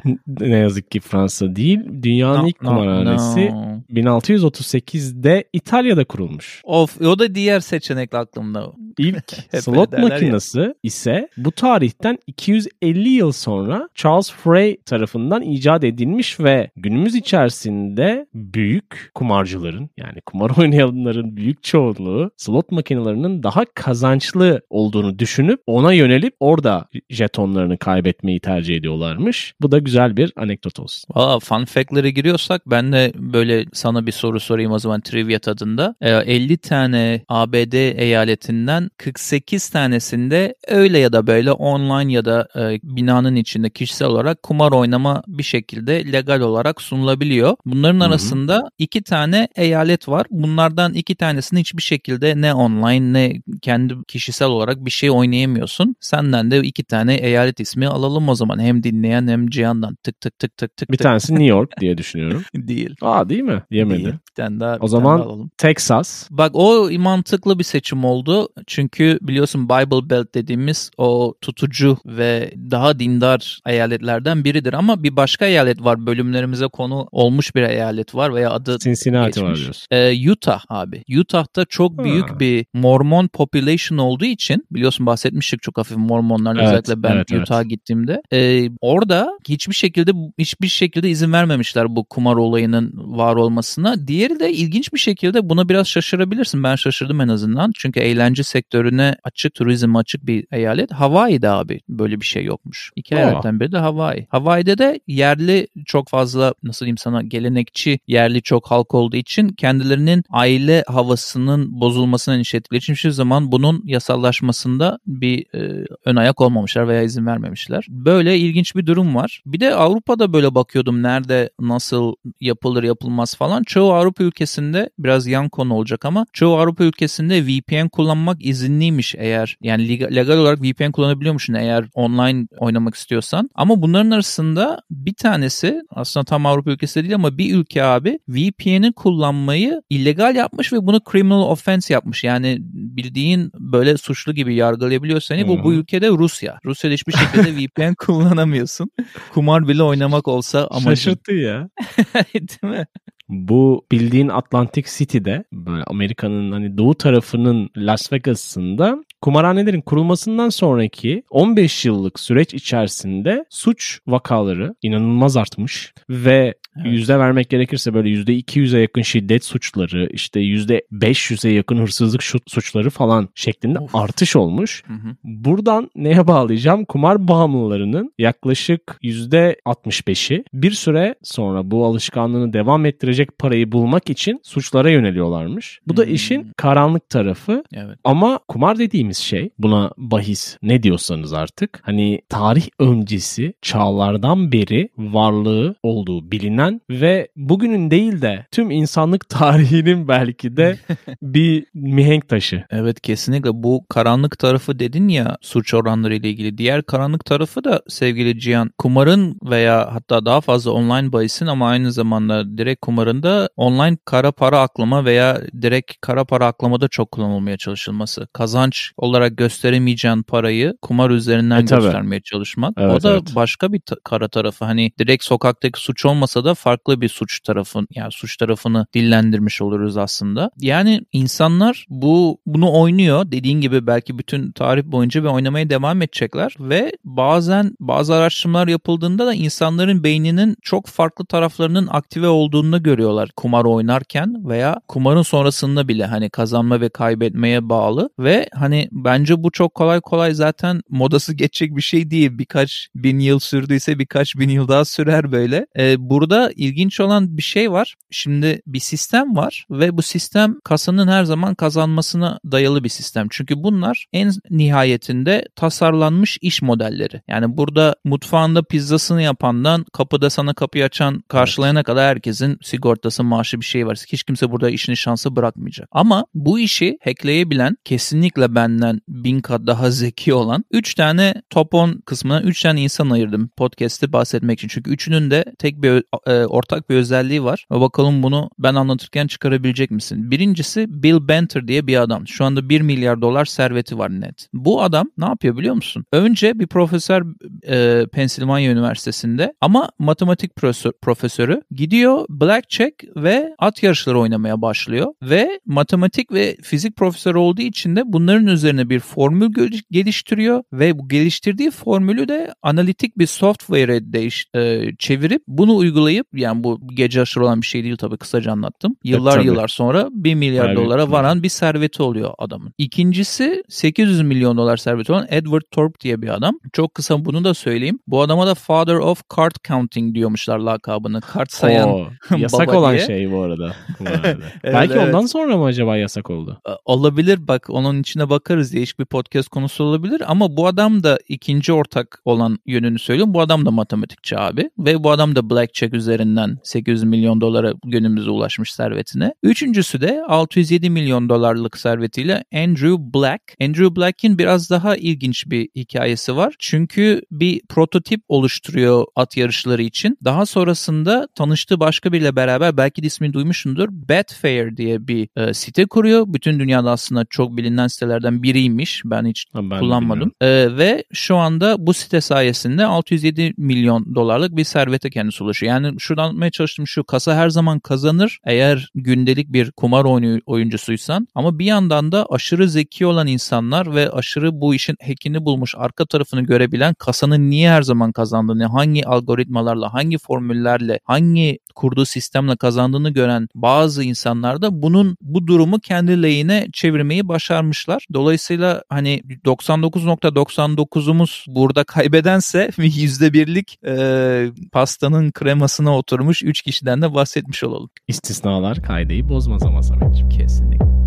ne 0.28 0.58
yazık 0.58 0.92
ki 0.92 1.00
Fransa 1.00 1.56
değil. 1.56 1.80
Dünyanın 2.04 2.44
no, 2.44 2.48
ilk 2.48 2.60
kumarhanesi 2.60 3.52
no. 3.52 3.82
1638'de 3.92 5.44
İtalya'da 5.54 6.06
kurulmuş. 6.06 6.62
Of 6.64 7.02
o 7.02 7.20
da 7.20 7.36
diğer 7.36 7.60
seçenek 7.60 8.14
aklımda. 8.14 8.72
İlk 8.98 9.34
slot 9.64 9.98
makinesi 9.98 10.60
ya. 10.60 10.74
ise 10.84 11.28
bu 11.38 11.52
tarihten 11.52 12.18
250 12.28 13.10
yıl 13.10 13.32
sonra 13.32 13.90
Charles 13.96 14.32
Frey 14.32 14.78
tarafından 14.86 15.42
icat 15.42 15.84
edilmiş 15.84 16.40
ve 16.40 16.72
günümüz 16.76 17.16
içerisinde 17.16 18.28
büyük 18.34 19.12
kumarcıların 19.16 19.90
yani 19.98 20.22
kumar 20.26 20.50
oynayanların 20.58 21.38
büyük 21.38 21.64
çoğunluğu 21.64 22.32
slot 22.38 22.72
makinelerinin 22.72 23.44
daha 23.44 23.66
kazançlı 23.66 24.62
olduğunu 24.70 25.20
düşünüp 25.20 25.60
ona 25.68 25.94
yönelip 25.94 26.34
orada 26.40 26.86
jetonlarını 27.10 27.78
kaybetmeyi 27.78 28.40
tercih 28.40 28.76
ediyorlarmış. 28.76 29.54
Bu 29.62 29.72
da 29.72 29.78
güzel 29.78 30.18
bir 30.18 30.34
anekdot 30.36 30.80
olsun. 30.80 31.14
Valla 31.16 31.40
fun 31.40 31.66
fact'lere 31.66 32.12
giriyorsak 32.12 32.62
ben 32.66 32.92
de 32.92 33.12
böyle 33.16 33.66
sana 33.74 34.06
bir 34.06 34.12
soru 34.12 34.40
sorayım 34.40 34.72
o 34.72 34.80
zaman 34.80 35.02
trivia 35.02 35.40
tadında. 35.40 35.96
50 36.02 36.58
tane 36.58 37.22
ABD 37.30 37.74
eyaletinden 38.00 38.81
48 38.98 39.70
tanesinde 39.70 40.56
öyle 40.68 41.00
ya 41.00 41.14
da 41.14 41.28
böyle 41.28 41.52
online 41.52 42.14
ya 42.14 42.26
da 42.26 42.48
e, 42.56 42.80
binanın 42.84 43.36
içinde 43.36 43.70
kişisel 43.70 44.08
olarak 44.08 44.44
kumar 44.44 44.72
oynama 44.72 45.24
bir 45.28 45.44
şekilde 45.44 46.12
legal 46.12 46.42
olarak 46.42 46.82
sunulabiliyor. 46.82 47.56
Bunların 47.66 48.00
Hı-hı. 48.00 48.08
arasında 48.08 48.70
iki 48.78 49.04
tane 49.04 49.48
eyalet 49.56 50.10
var. 50.10 50.26
Bunlardan 50.32 50.94
iki 50.94 51.16
tanesini 51.16 51.60
hiçbir 51.60 51.82
şekilde 51.82 52.42
ne 52.42 52.54
online 52.54 53.14
ne 53.14 53.42
kendi 53.62 53.94
kişisel 54.08 54.48
olarak 54.48 54.86
bir 54.86 54.92
şey 54.92 55.12
oynayamıyorsun. 55.12 55.96
Senden 56.00 56.52
de 56.52 56.60
iki 56.60 56.84
tane 56.84 57.16
eyalet 57.16 57.60
ismi 57.60 57.88
alalım 57.88 58.30
o 58.30 58.36
zaman. 58.36 58.60
Hem 58.60 58.84
dinleyen 58.84 59.28
hem 59.28 59.50
Cihan'dan 59.50 59.96
tık 60.04 60.22
tık 60.22 60.40
tık 60.40 60.58
tık 60.58 60.78
tık. 60.78 60.92
Bir 60.92 60.98
tanesi 60.98 61.34
New 61.34 61.46
York 61.46 61.74
diye 61.82 61.98
düşünüyorum. 61.98 62.44
değil. 62.56 62.96
Aa 63.02 63.30
değil 63.30 63.44
mi? 63.44 63.64
Yemedi. 63.72 64.04
Değil. 64.04 64.14
Bir 64.14 64.36
tane 64.36 64.60
daha. 64.60 64.78
O 64.80 64.88
zaman 64.88 65.20
daha 65.20 65.28
alalım. 65.28 65.52
Texas. 65.58 66.28
Bak 66.32 66.52
o 66.54 66.90
mantıklı 67.00 67.60
bir 67.60 67.64
seçim 67.64 68.06
oldu. 68.06 68.50
Çünkü 68.72 69.20
biliyorsun 69.22 69.70
Bible 69.70 70.10
Belt 70.10 70.36
dediğimiz 70.36 70.92
o 70.98 71.34
tutucu 71.42 71.98
ve 72.06 72.54
daha 72.72 73.00
dindar 73.00 73.60
eyaletlerden 73.68 74.44
biridir. 74.44 74.74
Ama 74.74 75.04
bir 75.04 75.16
başka 75.16 75.46
eyalet 75.46 75.84
var. 75.84 76.06
Bölümlerimize 76.06 76.68
konu 76.68 77.08
olmuş 77.12 77.56
bir 77.56 77.62
eyalet 77.62 78.16
var 78.16 78.34
veya 78.36 78.52
adı 78.52 78.78
Cincinnati 78.80 79.26
geçmiş. 79.28 79.44
var 79.44 79.56
diyorsun. 79.56 79.88
Ee, 79.92 80.32
Utah 80.32 80.62
abi. 80.70 81.04
Utah'ta 81.20 81.66
çok 81.66 82.00
ha. 82.00 82.04
büyük 82.04 82.40
bir 82.40 82.66
Mormon 82.74 83.28
population 83.28 83.98
olduğu 83.98 84.26
için 84.26 84.66
biliyorsun 84.72 85.06
bahsetmiştik 85.06 85.62
çok 85.62 85.78
hafif 85.78 85.98
Mormonlar 85.98 86.56
evet, 86.56 86.66
özellikle 86.66 87.04
ben 87.04 87.16
evet, 87.16 87.32
Utah'a 87.32 87.62
evet. 87.62 87.70
gittiğimde. 87.70 88.22
Ee, 88.34 88.70
orada 88.82 89.32
hiçbir 89.48 89.76
şekilde 89.76 90.12
hiçbir 90.38 90.68
şekilde 90.68 91.10
izin 91.10 91.34
vermemişler 91.34 91.96
bu 91.96 92.06
kumar 92.06 92.36
olayının 92.36 92.94
var 92.96 93.36
olmasına. 93.36 94.08
Diğeri 94.08 94.40
de 94.40 94.54
ilginç 94.54 94.94
bir 94.94 95.00
şekilde 95.00 95.50
buna 95.50 95.70
biraz 95.70 95.88
şaşırabilirsin. 95.88 96.64
Ben 96.64 96.76
şaşırdım 96.76 97.22
en 97.22 97.28
azından. 97.28 97.72
Çünkü 97.76 98.00
eğlence 98.00 98.44
sektörüne 98.62 99.16
açık, 99.24 99.54
turizm 99.54 99.96
açık 99.96 100.26
bir 100.26 100.46
eyalet. 100.52 100.92
Hawaii'de 100.92 101.50
abi 101.50 101.82
böyle 101.90 102.20
bir 102.22 102.26
şey 102.26 102.44
yokmuş. 102.44 102.92
İki 102.96 103.16
eyaletten 103.16 103.60
biri 103.60 103.72
de 103.72 103.78
Hawaii. 103.78 104.28
Hawaii'de 104.30 104.78
de 104.78 105.00
yerli 105.08 105.68
çok 105.86 106.10
fazla 106.10 106.54
nasıl 106.64 106.86
diyeyim 106.86 106.98
sana 106.98 107.22
gelenekçi 107.22 108.00
yerli 108.08 108.42
çok 108.42 108.72
halk 108.72 108.94
olduğu 108.94 109.18
için 109.18 109.50
kendilerinin 109.50 110.24
aile 110.30 110.84
havasının 110.88 111.82
bozulmasına 111.82 112.36
endişe 112.36 112.62
için 112.72 112.94
hiçbir 112.94 113.10
zaman 113.10 113.52
bunun 113.52 113.84
yasallaşmasında 113.86 115.00
bir 115.08 115.46
e, 115.56 115.86
ön 116.06 116.16
ayak 116.16 116.42
olmamışlar 116.42 116.88
veya 116.88 117.02
izin 117.02 117.26
vermemişler. 117.26 117.86
Böyle 117.90 118.38
ilginç 118.38 118.76
bir 118.76 118.86
durum 118.86 119.16
var. 119.16 119.42
Bir 119.46 119.60
de 119.60 119.76
Avrupa'da 119.76 120.34
böyle 120.34 120.56
bakıyordum 120.56 121.04
nerede 121.04 121.50
nasıl 121.60 122.16
yapılır 122.42 122.84
yapılmaz 122.84 123.36
falan. 123.36 123.64
Çoğu 123.64 123.94
Avrupa 123.94 124.24
ülkesinde 124.24 124.90
biraz 125.00 125.28
yan 125.28 125.50
konu 125.50 125.74
olacak 125.74 126.06
ama 126.06 126.26
çoğu 126.34 126.58
Avrupa 126.58 126.84
ülkesinde 126.84 127.46
VPN 127.48 127.88
kullanmak 127.88 128.46
izinliymiş 128.52 129.16
eğer 129.18 129.58
yani 129.62 130.16
legal 130.16 130.38
olarak 130.38 130.62
VPN 130.62 130.92
kullanabiliyormuşsun 130.92 131.54
eğer 131.54 131.86
online 131.94 132.48
oynamak 132.58 132.96
istiyorsan. 132.96 133.50
Ama 133.56 133.82
bunların 133.82 134.12
arasında 134.12 134.82
bir 134.92 135.14
tanesi 135.14 135.82
aslında 135.90 136.24
tam 136.24 136.46
Avrupa 136.46 136.72
ülkesi 136.72 137.04
değil 137.04 137.16
ama 137.16 137.38
bir 137.38 137.56
ülke 137.56 137.84
abi 137.84 138.20
VPN'i 138.30 138.94
kullanmayı 138.94 139.82
illegal 139.90 140.36
yapmış 140.36 140.74
ve 140.74 140.86
bunu 140.86 141.00
criminal 141.12 141.42
offense 141.42 141.94
yapmış. 141.94 142.24
Yani 142.24 142.58
bildiğin 142.62 143.52
böyle 143.60 143.98
suçlu 143.98 144.34
gibi 144.34 144.56
yargılayabiliyor 144.56 145.22
seni. 145.22 145.48
Bu 145.48 145.64
bu 145.64 145.74
ülkede 145.74 146.10
Rusya. 146.10 146.60
Rusya'da 146.66 146.94
hiçbir 146.94 147.14
şekilde 147.14 147.56
VPN 147.58 147.94
kullanamıyorsun. 147.94 148.92
Kumar 149.34 149.68
bile 149.68 149.84
oynamak 149.84 150.28
olsa 150.28 150.68
ama 150.72 150.90
Şaşırttı 150.90 151.34
ya. 151.34 151.70
Değil 152.34 152.74
mi? 152.74 152.86
Bu 153.32 153.86
bildiğin 153.92 154.28
Atlantic 154.28 154.88
City'de 154.98 155.44
böyle 155.54 155.84
Amerika'nın 155.84 156.52
hani 156.52 156.78
doğu 156.78 156.96
tarafının 156.96 157.70
Las 157.78 158.14
Vegas'ında 158.14 159.04
kumarhanelerin 159.22 159.82
kurulmasından 159.82 160.50
sonraki 160.50 161.24
15 161.30 161.86
yıllık 161.86 162.20
süreç 162.20 162.54
içerisinde 162.54 163.46
suç 163.50 164.00
vakaları 164.08 164.76
inanılmaz 164.82 165.38
artmış 165.38 165.94
ve 166.10 166.56
Evet. 166.78 166.94
Yüzde 166.94 167.20
vermek 167.20 167.50
gerekirse 167.50 167.94
böyle 167.94 168.10
yüzde 168.10 168.40
200'e 168.40 168.80
yakın 168.80 169.02
şiddet 169.02 169.46
suçları, 169.46 170.10
işte 170.14 170.40
yüzde 170.40 170.82
500'e 170.94 171.52
yakın 171.52 171.78
hırsızlık 171.78 172.24
suçları 172.48 172.90
falan 172.90 173.30
şeklinde 173.36 173.80
of. 173.80 173.96
artış 173.96 174.36
olmuş. 174.36 174.84
Hı 174.88 174.94
hı. 174.94 175.16
Buradan 175.24 175.92
neye 175.96 176.28
bağlayacağım? 176.28 176.86
Kumar 176.86 177.28
bağımlılarının 177.28 178.14
yaklaşık 178.18 178.98
yüzde 179.02 179.56
65'i 179.66 180.44
bir 180.54 180.72
süre 180.72 181.16
sonra 181.24 181.72
bu 181.72 181.86
alışkanlığını 181.86 182.54
devam 182.54 182.86
ettirecek 182.86 183.38
parayı 183.38 183.72
bulmak 183.72 184.10
için 184.10 184.40
suçlara 184.44 184.90
yöneliyorlarmış. 184.90 185.80
Bu 185.88 185.98
da 185.98 186.06
işin 186.06 186.52
karanlık 186.58 187.10
tarafı. 187.10 187.64
Evet. 187.74 187.98
Ama 188.04 188.40
kumar 188.48 188.78
dediğimiz 188.78 189.18
şey 189.18 189.50
buna 189.60 189.92
bahis 189.98 190.58
ne 190.62 190.84
diyorsanız 190.84 191.34
artık 191.34 191.80
hani 191.84 192.22
tarih 192.30 192.68
öncesi 192.80 193.54
çağlardan 193.62 194.52
beri 194.52 194.90
varlığı 194.98 195.76
olduğu 195.84 196.32
bilinen 196.32 196.61
bilinen 196.62 196.82
ve 196.90 197.28
bugünün 197.36 197.92
değil 197.92 198.22
de 198.22 198.46
tüm 198.52 198.72
insanlık 198.72 199.30
tarihinin 199.30 200.08
belki 200.08 200.58
de 200.58 200.78
bir 201.22 201.66
mihenk 201.74 202.30
taşı. 202.30 202.64
Evet 202.70 203.02
kesinlikle 203.02 203.50
bu 203.54 203.86
karanlık 203.90 204.40
tarafı 204.40 204.80
dedin 204.80 205.08
ya 205.08 205.38
suç 205.42 205.74
oranları 205.74 206.16
ile 206.16 206.30
ilgili. 206.30 206.58
Diğer 206.58 206.84
karanlık 206.84 207.26
tarafı 207.26 207.64
da 207.64 207.82
sevgili 207.88 208.40
Cihan 208.40 208.72
kumarın 208.78 209.38
veya 209.44 209.94
hatta 209.94 210.26
daha 210.26 210.42
fazla 210.42 210.72
online 210.72 211.12
bahisin 211.12 211.46
ama 211.46 211.70
aynı 211.70 211.92
zamanda 211.92 212.58
direkt 212.58 212.82
kumarında 212.82 213.50
online 213.56 213.98
kara 214.06 214.32
para 214.32 214.62
aklama 214.62 215.06
veya 215.06 215.42
direkt 215.62 215.92
kara 216.02 216.26
para 216.26 216.48
aklamada 216.48 216.88
çok 216.88 217.12
kullanılmaya 217.12 217.58
çalışılması. 217.58 218.28
Kazanç 218.34 218.92
olarak 218.98 219.38
gösteremeyeceğin 219.38 220.24
parayı 220.24 220.74
kumar 220.82 221.10
üzerinden 221.10 221.60
e, 221.60 221.62
göstermeye 221.62 222.22
çalışmak. 222.22 222.74
Evet, 222.78 222.96
o 222.96 223.04
da 223.04 223.12
evet. 223.12 223.36
başka 223.36 223.74
bir 223.74 223.80
ta- 223.80 223.96
kara 224.04 224.28
tarafı. 224.28 224.66
Hani 224.66 224.92
direkt 225.00 225.24
sokaktaki 225.24 225.80
suç 225.80 226.06
olmasa 226.06 226.46
da 226.46 226.51
da 226.52 226.56
farklı 226.56 227.02
bir 227.02 227.10
suç 227.10 227.40
tarafın 227.40 227.88
yani 227.96 228.12
suç 228.12 228.38
tarafını 228.38 228.86
dillendirmiş 228.94 229.62
oluruz 229.62 229.98
aslında. 229.98 230.52
Yani 230.58 231.02
insanlar 231.12 231.86
bu 231.90 232.40
bunu 232.46 232.80
oynuyor. 232.80 233.32
Dediğin 233.32 233.62
gibi 233.62 233.88
belki 233.88 234.18
bütün 234.18 234.52
tarih 234.52 234.84
boyunca 234.84 235.24
ve 235.24 235.30
oynamaya 235.30 235.70
devam 235.70 236.02
edecekler 236.02 236.56
ve 236.60 236.92
bazen 237.04 237.76
bazı 237.80 238.16
araştırmalar 238.16 238.68
yapıldığında 238.68 239.26
da 239.26 239.34
insanların 239.34 240.04
beyninin 240.04 240.56
çok 240.62 240.88
farklı 240.88 241.26
taraflarının 241.26 241.88
aktive 241.92 242.28
olduğunu 242.28 242.84
görüyorlar 242.84 243.30
kumar 243.36 243.66
oynarken 243.66 244.50
veya 244.50 244.82
kumarın 244.88 245.22
sonrasında 245.22 245.88
bile 245.88 246.06
hani 246.06 246.30
kazanma 246.30 246.82
ve 246.82 246.90
kaybetmeye 246.90 247.70
bağlı 247.70 248.10
ve 248.20 248.50
hani 248.54 248.90
bence 248.92 249.44
bu 249.44 249.52
çok 249.52 249.76
kolay 249.76 250.02
kolay 250.02 250.34
zaten 250.34 250.82
modası 250.90 251.34
geçecek 251.42 251.76
bir 251.76 251.82
şey 251.82 252.12
değil. 252.12 252.38
Birkaç 252.38 252.88
bin 252.96 253.20
yıl 253.20 253.40
sürdüyse 253.40 254.00
birkaç 254.00 254.36
bin 254.36 254.50
yıl 254.50 254.68
daha 254.68 254.86
sürer 254.86 255.32
böyle. 255.32 255.68
Ee, 255.78 255.96
burada 256.00 256.41
ilginç 256.50 257.00
olan 257.00 257.38
bir 257.38 257.42
şey 257.42 257.72
var. 257.72 257.96
Şimdi 258.12 258.62
bir 258.68 258.80
sistem 258.80 259.36
var 259.36 259.66
ve 259.72 259.98
bu 259.98 260.02
sistem 260.02 260.56
kasanın 260.64 261.08
her 261.08 261.24
zaman 261.24 261.56
kazanmasına 261.56 262.40
dayalı 262.52 262.84
bir 262.84 262.90
sistem. 262.90 263.28
Çünkü 263.32 263.64
bunlar 263.64 264.06
en 264.14 264.32
nihayetinde 264.50 265.46
tasarlanmış 265.56 266.38
iş 266.42 266.62
modelleri. 266.62 267.22
Yani 267.28 267.58
burada 267.58 267.96
mutfağında 268.06 268.64
pizzasını 268.64 269.22
yapandan 269.22 269.86
kapıda 269.94 270.30
sana 270.30 270.54
kapıyı 270.54 270.86
açan 270.86 271.24
karşılayana 271.28 271.84
kadar 271.84 272.10
herkesin 272.10 272.58
sigortası 272.62 273.24
maaşı 273.24 273.60
bir 273.60 273.66
şey 273.66 273.88
var. 273.88 273.98
Hiç 274.08 274.24
kimse 274.24 274.52
burada 274.52 274.70
işini 274.70 274.98
şansı 274.98 275.36
bırakmayacak. 275.36 275.88
Ama 275.92 276.26
bu 276.34 276.60
işi 276.60 276.98
hackleyebilen 277.04 277.78
kesinlikle 277.86 278.56
benden 278.56 279.02
bin 279.08 279.40
kat 279.40 279.68
daha 279.68 279.92
zeki 279.92 280.34
olan 280.34 280.66
3 280.72 280.96
tane 280.96 281.34
top 281.50 281.74
10 281.74 282.02
kısmına 282.06 282.42
3 282.42 282.64
tane 282.64 282.82
insan 282.82 283.10
ayırdım 283.10 283.50
podcast'te 283.58 284.14
bahsetmek 284.14 284.60
için. 284.60 284.68
Çünkü 284.68 284.92
üçünün 284.92 285.32
de 285.32 285.46
tek 285.60 285.82
bir 285.82 286.04
e, 286.32 286.46
ortak 286.46 286.90
bir 286.90 286.96
özelliği 286.96 287.44
var. 287.44 287.66
Bakalım 287.70 288.24
bunu 288.24 288.50
ben 288.60 288.76
anlatırken 288.76 289.28
çıkarabilecek 289.28 289.92
misin? 289.92 290.32
Birincisi 290.32 291.04
Bill 291.04 291.28
Benter 291.28 291.68
diye 291.68 291.88
bir 291.88 292.02
adam. 292.02 292.28
Şu 292.28 292.46
anda 292.46 292.70
1 292.70 292.82
milyar 292.82 293.22
dolar 293.22 293.46
serveti 293.46 293.98
var 293.98 294.22
net. 294.22 294.48
Bu 294.54 294.82
adam 294.82 295.08
ne 295.18 295.26
yapıyor 295.26 295.58
biliyor 295.58 295.76
musun? 295.76 296.06
Önce 296.12 296.60
bir 296.60 296.68
profesör 296.68 297.26
e, 297.68 298.06
Pennsylvania 298.08 298.72
Üniversitesi'nde 298.72 299.54
ama 299.62 299.90
matematik 300.00 300.56
profesör, 300.56 300.92
profesörü 301.02 301.62
gidiyor 301.72 302.26
blackjack 302.30 303.04
ve 303.16 303.56
at 303.60 303.84
yarışları 303.84 304.20
oynamaya 304.20 304.62
başlıyor 304.62 305.14
ve 305.24 305.60
matematik 305.66 306.32
ve 306.32 306.58
fizik 306.64 306.96
profesörü 306.96 307.38
olduğu 307.38 307.62
için 307.62 307.96
de 307.96 308.04
bunların 308.06 308.48
üzerine 308.48 308.90
bir 308.90 309.00
formül 309.00 309.52
geliştiriyor 309.92 310.64
ve 310.74 311.00
bu 311.00 311.08
geliştirdiği 311.10 311.72
formülü 311.72 312.28
de 312.28 312.54
analitik 312.62 313.18
bir 313.18 313.28
software'e 313.28 314.14
değiş, 314.14 314.46
e, 314.56 314.82
çevirip 315.00 315.42
bunu 315.48 315.76
uygulayıp 315.76 316.21
yani 316.34 316.64
bu 316.64 316.80
gece 316.94 317.22
aşırı 317.22 317.46
olan 317.46 317.62
bir 317.62 317.68
şey 317.68 317.84
değil 317.84 317.98
tabii 317.98 318.18
kısaca 318.18 318.52
anlattım. 318.52 318.96
Yıllar 319.04 319.36
evet, 319.36 319.46
yıllar 319.46 319.68
sonra 319.68 320.08
1 320.12 320.36
milyar 320.36 320.68
evet, 320.68 320.78
dolara 320.78 321.12
varan 321.12 321.44
bir 321.44 321.50
serveti 321.50 322.04
oluyor 322.04 322.34
adamın. 322.38 322.74
İkincisi 322.78 323.64
800 323.70 324.22
milyon 324.22 324.58
dolar 324.58 324.78
serveti 324.78 325.12
olan 325.12 325.28
Edward 325.30 325.62
Thorpe 325.72 326.00
diye 326.00 326.22
bir 326.22 326.30
adam. 326.30 326.60
Çok 326.74 326.96
kısa 326.96 327.26
bunu 327.26 327.44
da 327.44 327.54
söyleyeyim. 327.54 328.00
Bu 328.08 328.22
adama 328.22 328.48
da 328.48 328.56
Father 328.56 328.96
of 328.96 329.22
Card 329.38 329.56
Counting 329.68 330.16
diyormuşlar 330.16 330.60
lakabını. 330.60 331.22
Kart 331.22 331.52
sayan 331.52 331.90
Oo, 331.90 332.08
yasak 332.38 332.68
baba 332.68 332.78
olan 332.78 332.96
diye. 332.96 333.06
şey 333.06 333.32
bu 333.32 333.42
arada. 333.42 333.74
Bu 334.00 334.10
arada. 334.10 334.28
evet, 334.64 334.74
Belki 334.74 334.94
evet. 334.94 335.08
ondan 335.08 335.26
sonra 335.26 335.58
mı 335.58 335.66
acaba 335.66 335.98
yasak 335.98 336.30
oldu? 336.30 336.62
Olabilir 336.86 337.48
bak 337.48 337.70
onun 337.70 338.02
içine 338.02 338.30
bakarız. 338.30 338.74
Değişik 338.74 339.00
bir 339.00 339.06
podcast 339.06 339.50
konusu 339.50 339.84
olabilir 339.84 340.22
ama 340.28 340.58
bu 340.58 340.68
adam 340.68 341.04
da 341.04 341.20
ikinci 341.28 341.74
ortak 341.74 342.22
olan 342.26 342.60
yönünü 342.66 343.00
söylüyorum. 343.00 343.34
Bu 343.34 343.42
adam 343.42 343.66
da 343.66 343.72
matematikçi 343.72 344.38
abi 344.38 344.70
ve 344.78 345.04
bu 345.04 345.12
adam 345.12 345.36
da 345.36 345.50
blackjack 345.50 345.94
üzerinden 346.12 346.58
800 346.64 347.04
milyon 347.04 347.42
dolara 347.42 347.74
günümüze 347.86 348.30
ulaşmış 348.30 348.74
servetine. 348.74 349.34
Üçüncüsü 349.44 350.02
de 350.02 350.24
607 350.28 350.90
milyon 350.90 351.30
dolarlık 351.30 351.78
servetiyle 351.78 352.44
Andrew 352.56 352.96
Black. 353.14 353.42
Andrew 353.62 353.96
Black'in 353.96 354.38
biraz 354.38 354.70
daha 354.70 354.96
ilginç 354.96 355.46
bir 355.48 355.70
hikayesi 355.76 356.36
var. 356.36 356.54
Çünkü 356.60 357.22
bir 357.32 357.62
prototip 357.70 358.22
oluşturuyor 358.28 359.06
at 359.16 359.38
yarışları 359.38 359.82
için. 359.82 360.18
Daha 360.24 360.46
sonrasında 360.46 361.28
tanıştığı 361.36 361.80
başka 361.80 362.12
biriyle 362.12 362.36
beraber 362.36 362.78
belki 362.78 363.04
de 363.04 363.08
ismini 363.08 363.34
duymuşsundur. 363.34 363.88
Betfair 363.92 364.78
diye 364.78 365.08
bir 365.08 365.28
e, 365.36 365.54
site 365.54 365.86
kuruyor. 365.86 366.24
Bütün 366.28 366.60
dünyada 366.60 366.92
aslında 366.92 367.26
çok 367.30 367.58
bilinen 367.58 367.88
sitelerden 367.88 368.44
biriymiş. 368.44 369.02
Ben 369.06 369.26
hiç 369.26 369.46
ben 369.56 369.80
kullanmadım. 369.80 370.32
E, 370.42 370.78
ve 370.78 371.04
şu 371.14 371.36
anda 371.36 371.76
bu 371.80 371.94
site 371.94 372.22
sayesinde 372.22 372.86
607 372.86 373.54
milyon 373.58 374.16
dolarlık 374.16 374.56
bir 374.56 374.64
servete 374.64 375.10
kendisi 375.10 375.44
ulaşıyor. 375.44 375.74
Yani 375.74 376.00
şuradan 376.02 376.32
anlatmaya 376.32 376.52
çalıştığım 376.52 376.88
şu 376.88 377.04
kasa 377.04 377.36
her 377.36 377.50
zaman 377.50 377.80
kazanır 377.80 378.40
eğer 378.46 378.90
gündelik 378.96 379.54
bir 379.54 379.72
kumar 379.72 380.06
oyuncusuysan 380.46 381.28
ama 381.36 381.60
bir 381.60 381.66
yandan 381.66 382.12
da 382.12 382.26
aşırı 382.30 382.70
zeki 382.70 383.06
olan 383.06 383.28
insanlar 383.28 383.96
ve 383.96 384.10
aşırı 384.10 384.62
bu 384.62 384.76
işin 384.76 384.98
hackini 385.08 385.46
bulmuş 385.46 385.76
arka 385.78 386.06
tarafını 386.06 386.42
görebilen 386.42 386.94
kasanın 386.94 387.50
niye 387.50 387.72
her 387.72 387.82
zaman 387.82 388.12
kazandığını, 388.12 388.66
hangi 388.66 389.08
algoritmalarla, 389.08 389.94
hangi 389.94 390.18
formüllerle, 390.18 391.00
hangi 391.04 391.60
kurduğu 391.76 392.06
sistemle 392.06 392.56
kazandığını 392.56 393.10
gören 393.10 393.48
bazı 393.56 394.04
insanlar 394.04 394.62
da 394.62 394.82
bunun 394.82 395.18
bu 395.22 395.48
durumu 395.48 395.80
kendi 395.80 396.24
lehine 396.24 396.68
çevirmeyi 396.74 397.28
başarmışlar. 397.28 398.06
Dolayısıyla 398.14 398.84
hani 398.90 399.22
99.99'umuz 399.46 401.46
burada 401.48 401.84
kaybedense 401.84 402.66
%1'lik 402.78 403.78
e, 403.86 404.52
pastanın 404.72 405.32
kremasına 405.32 405.91
oturmuş 405.98 406.44
3 406.44 406.62
kişiden 406.62 407.02
de 407.02 407.14
bahsetmiş 407.14 407.64
olalım. 407.64 407.90
İstisnalar 408.08 408.84
kaydeyi 408.84 409.30
bozmaz 409.30 409.64
ama 409.64 409.84
Samet'ciğim. 409.84 410.30
Kesinlikle. 410.30 411.01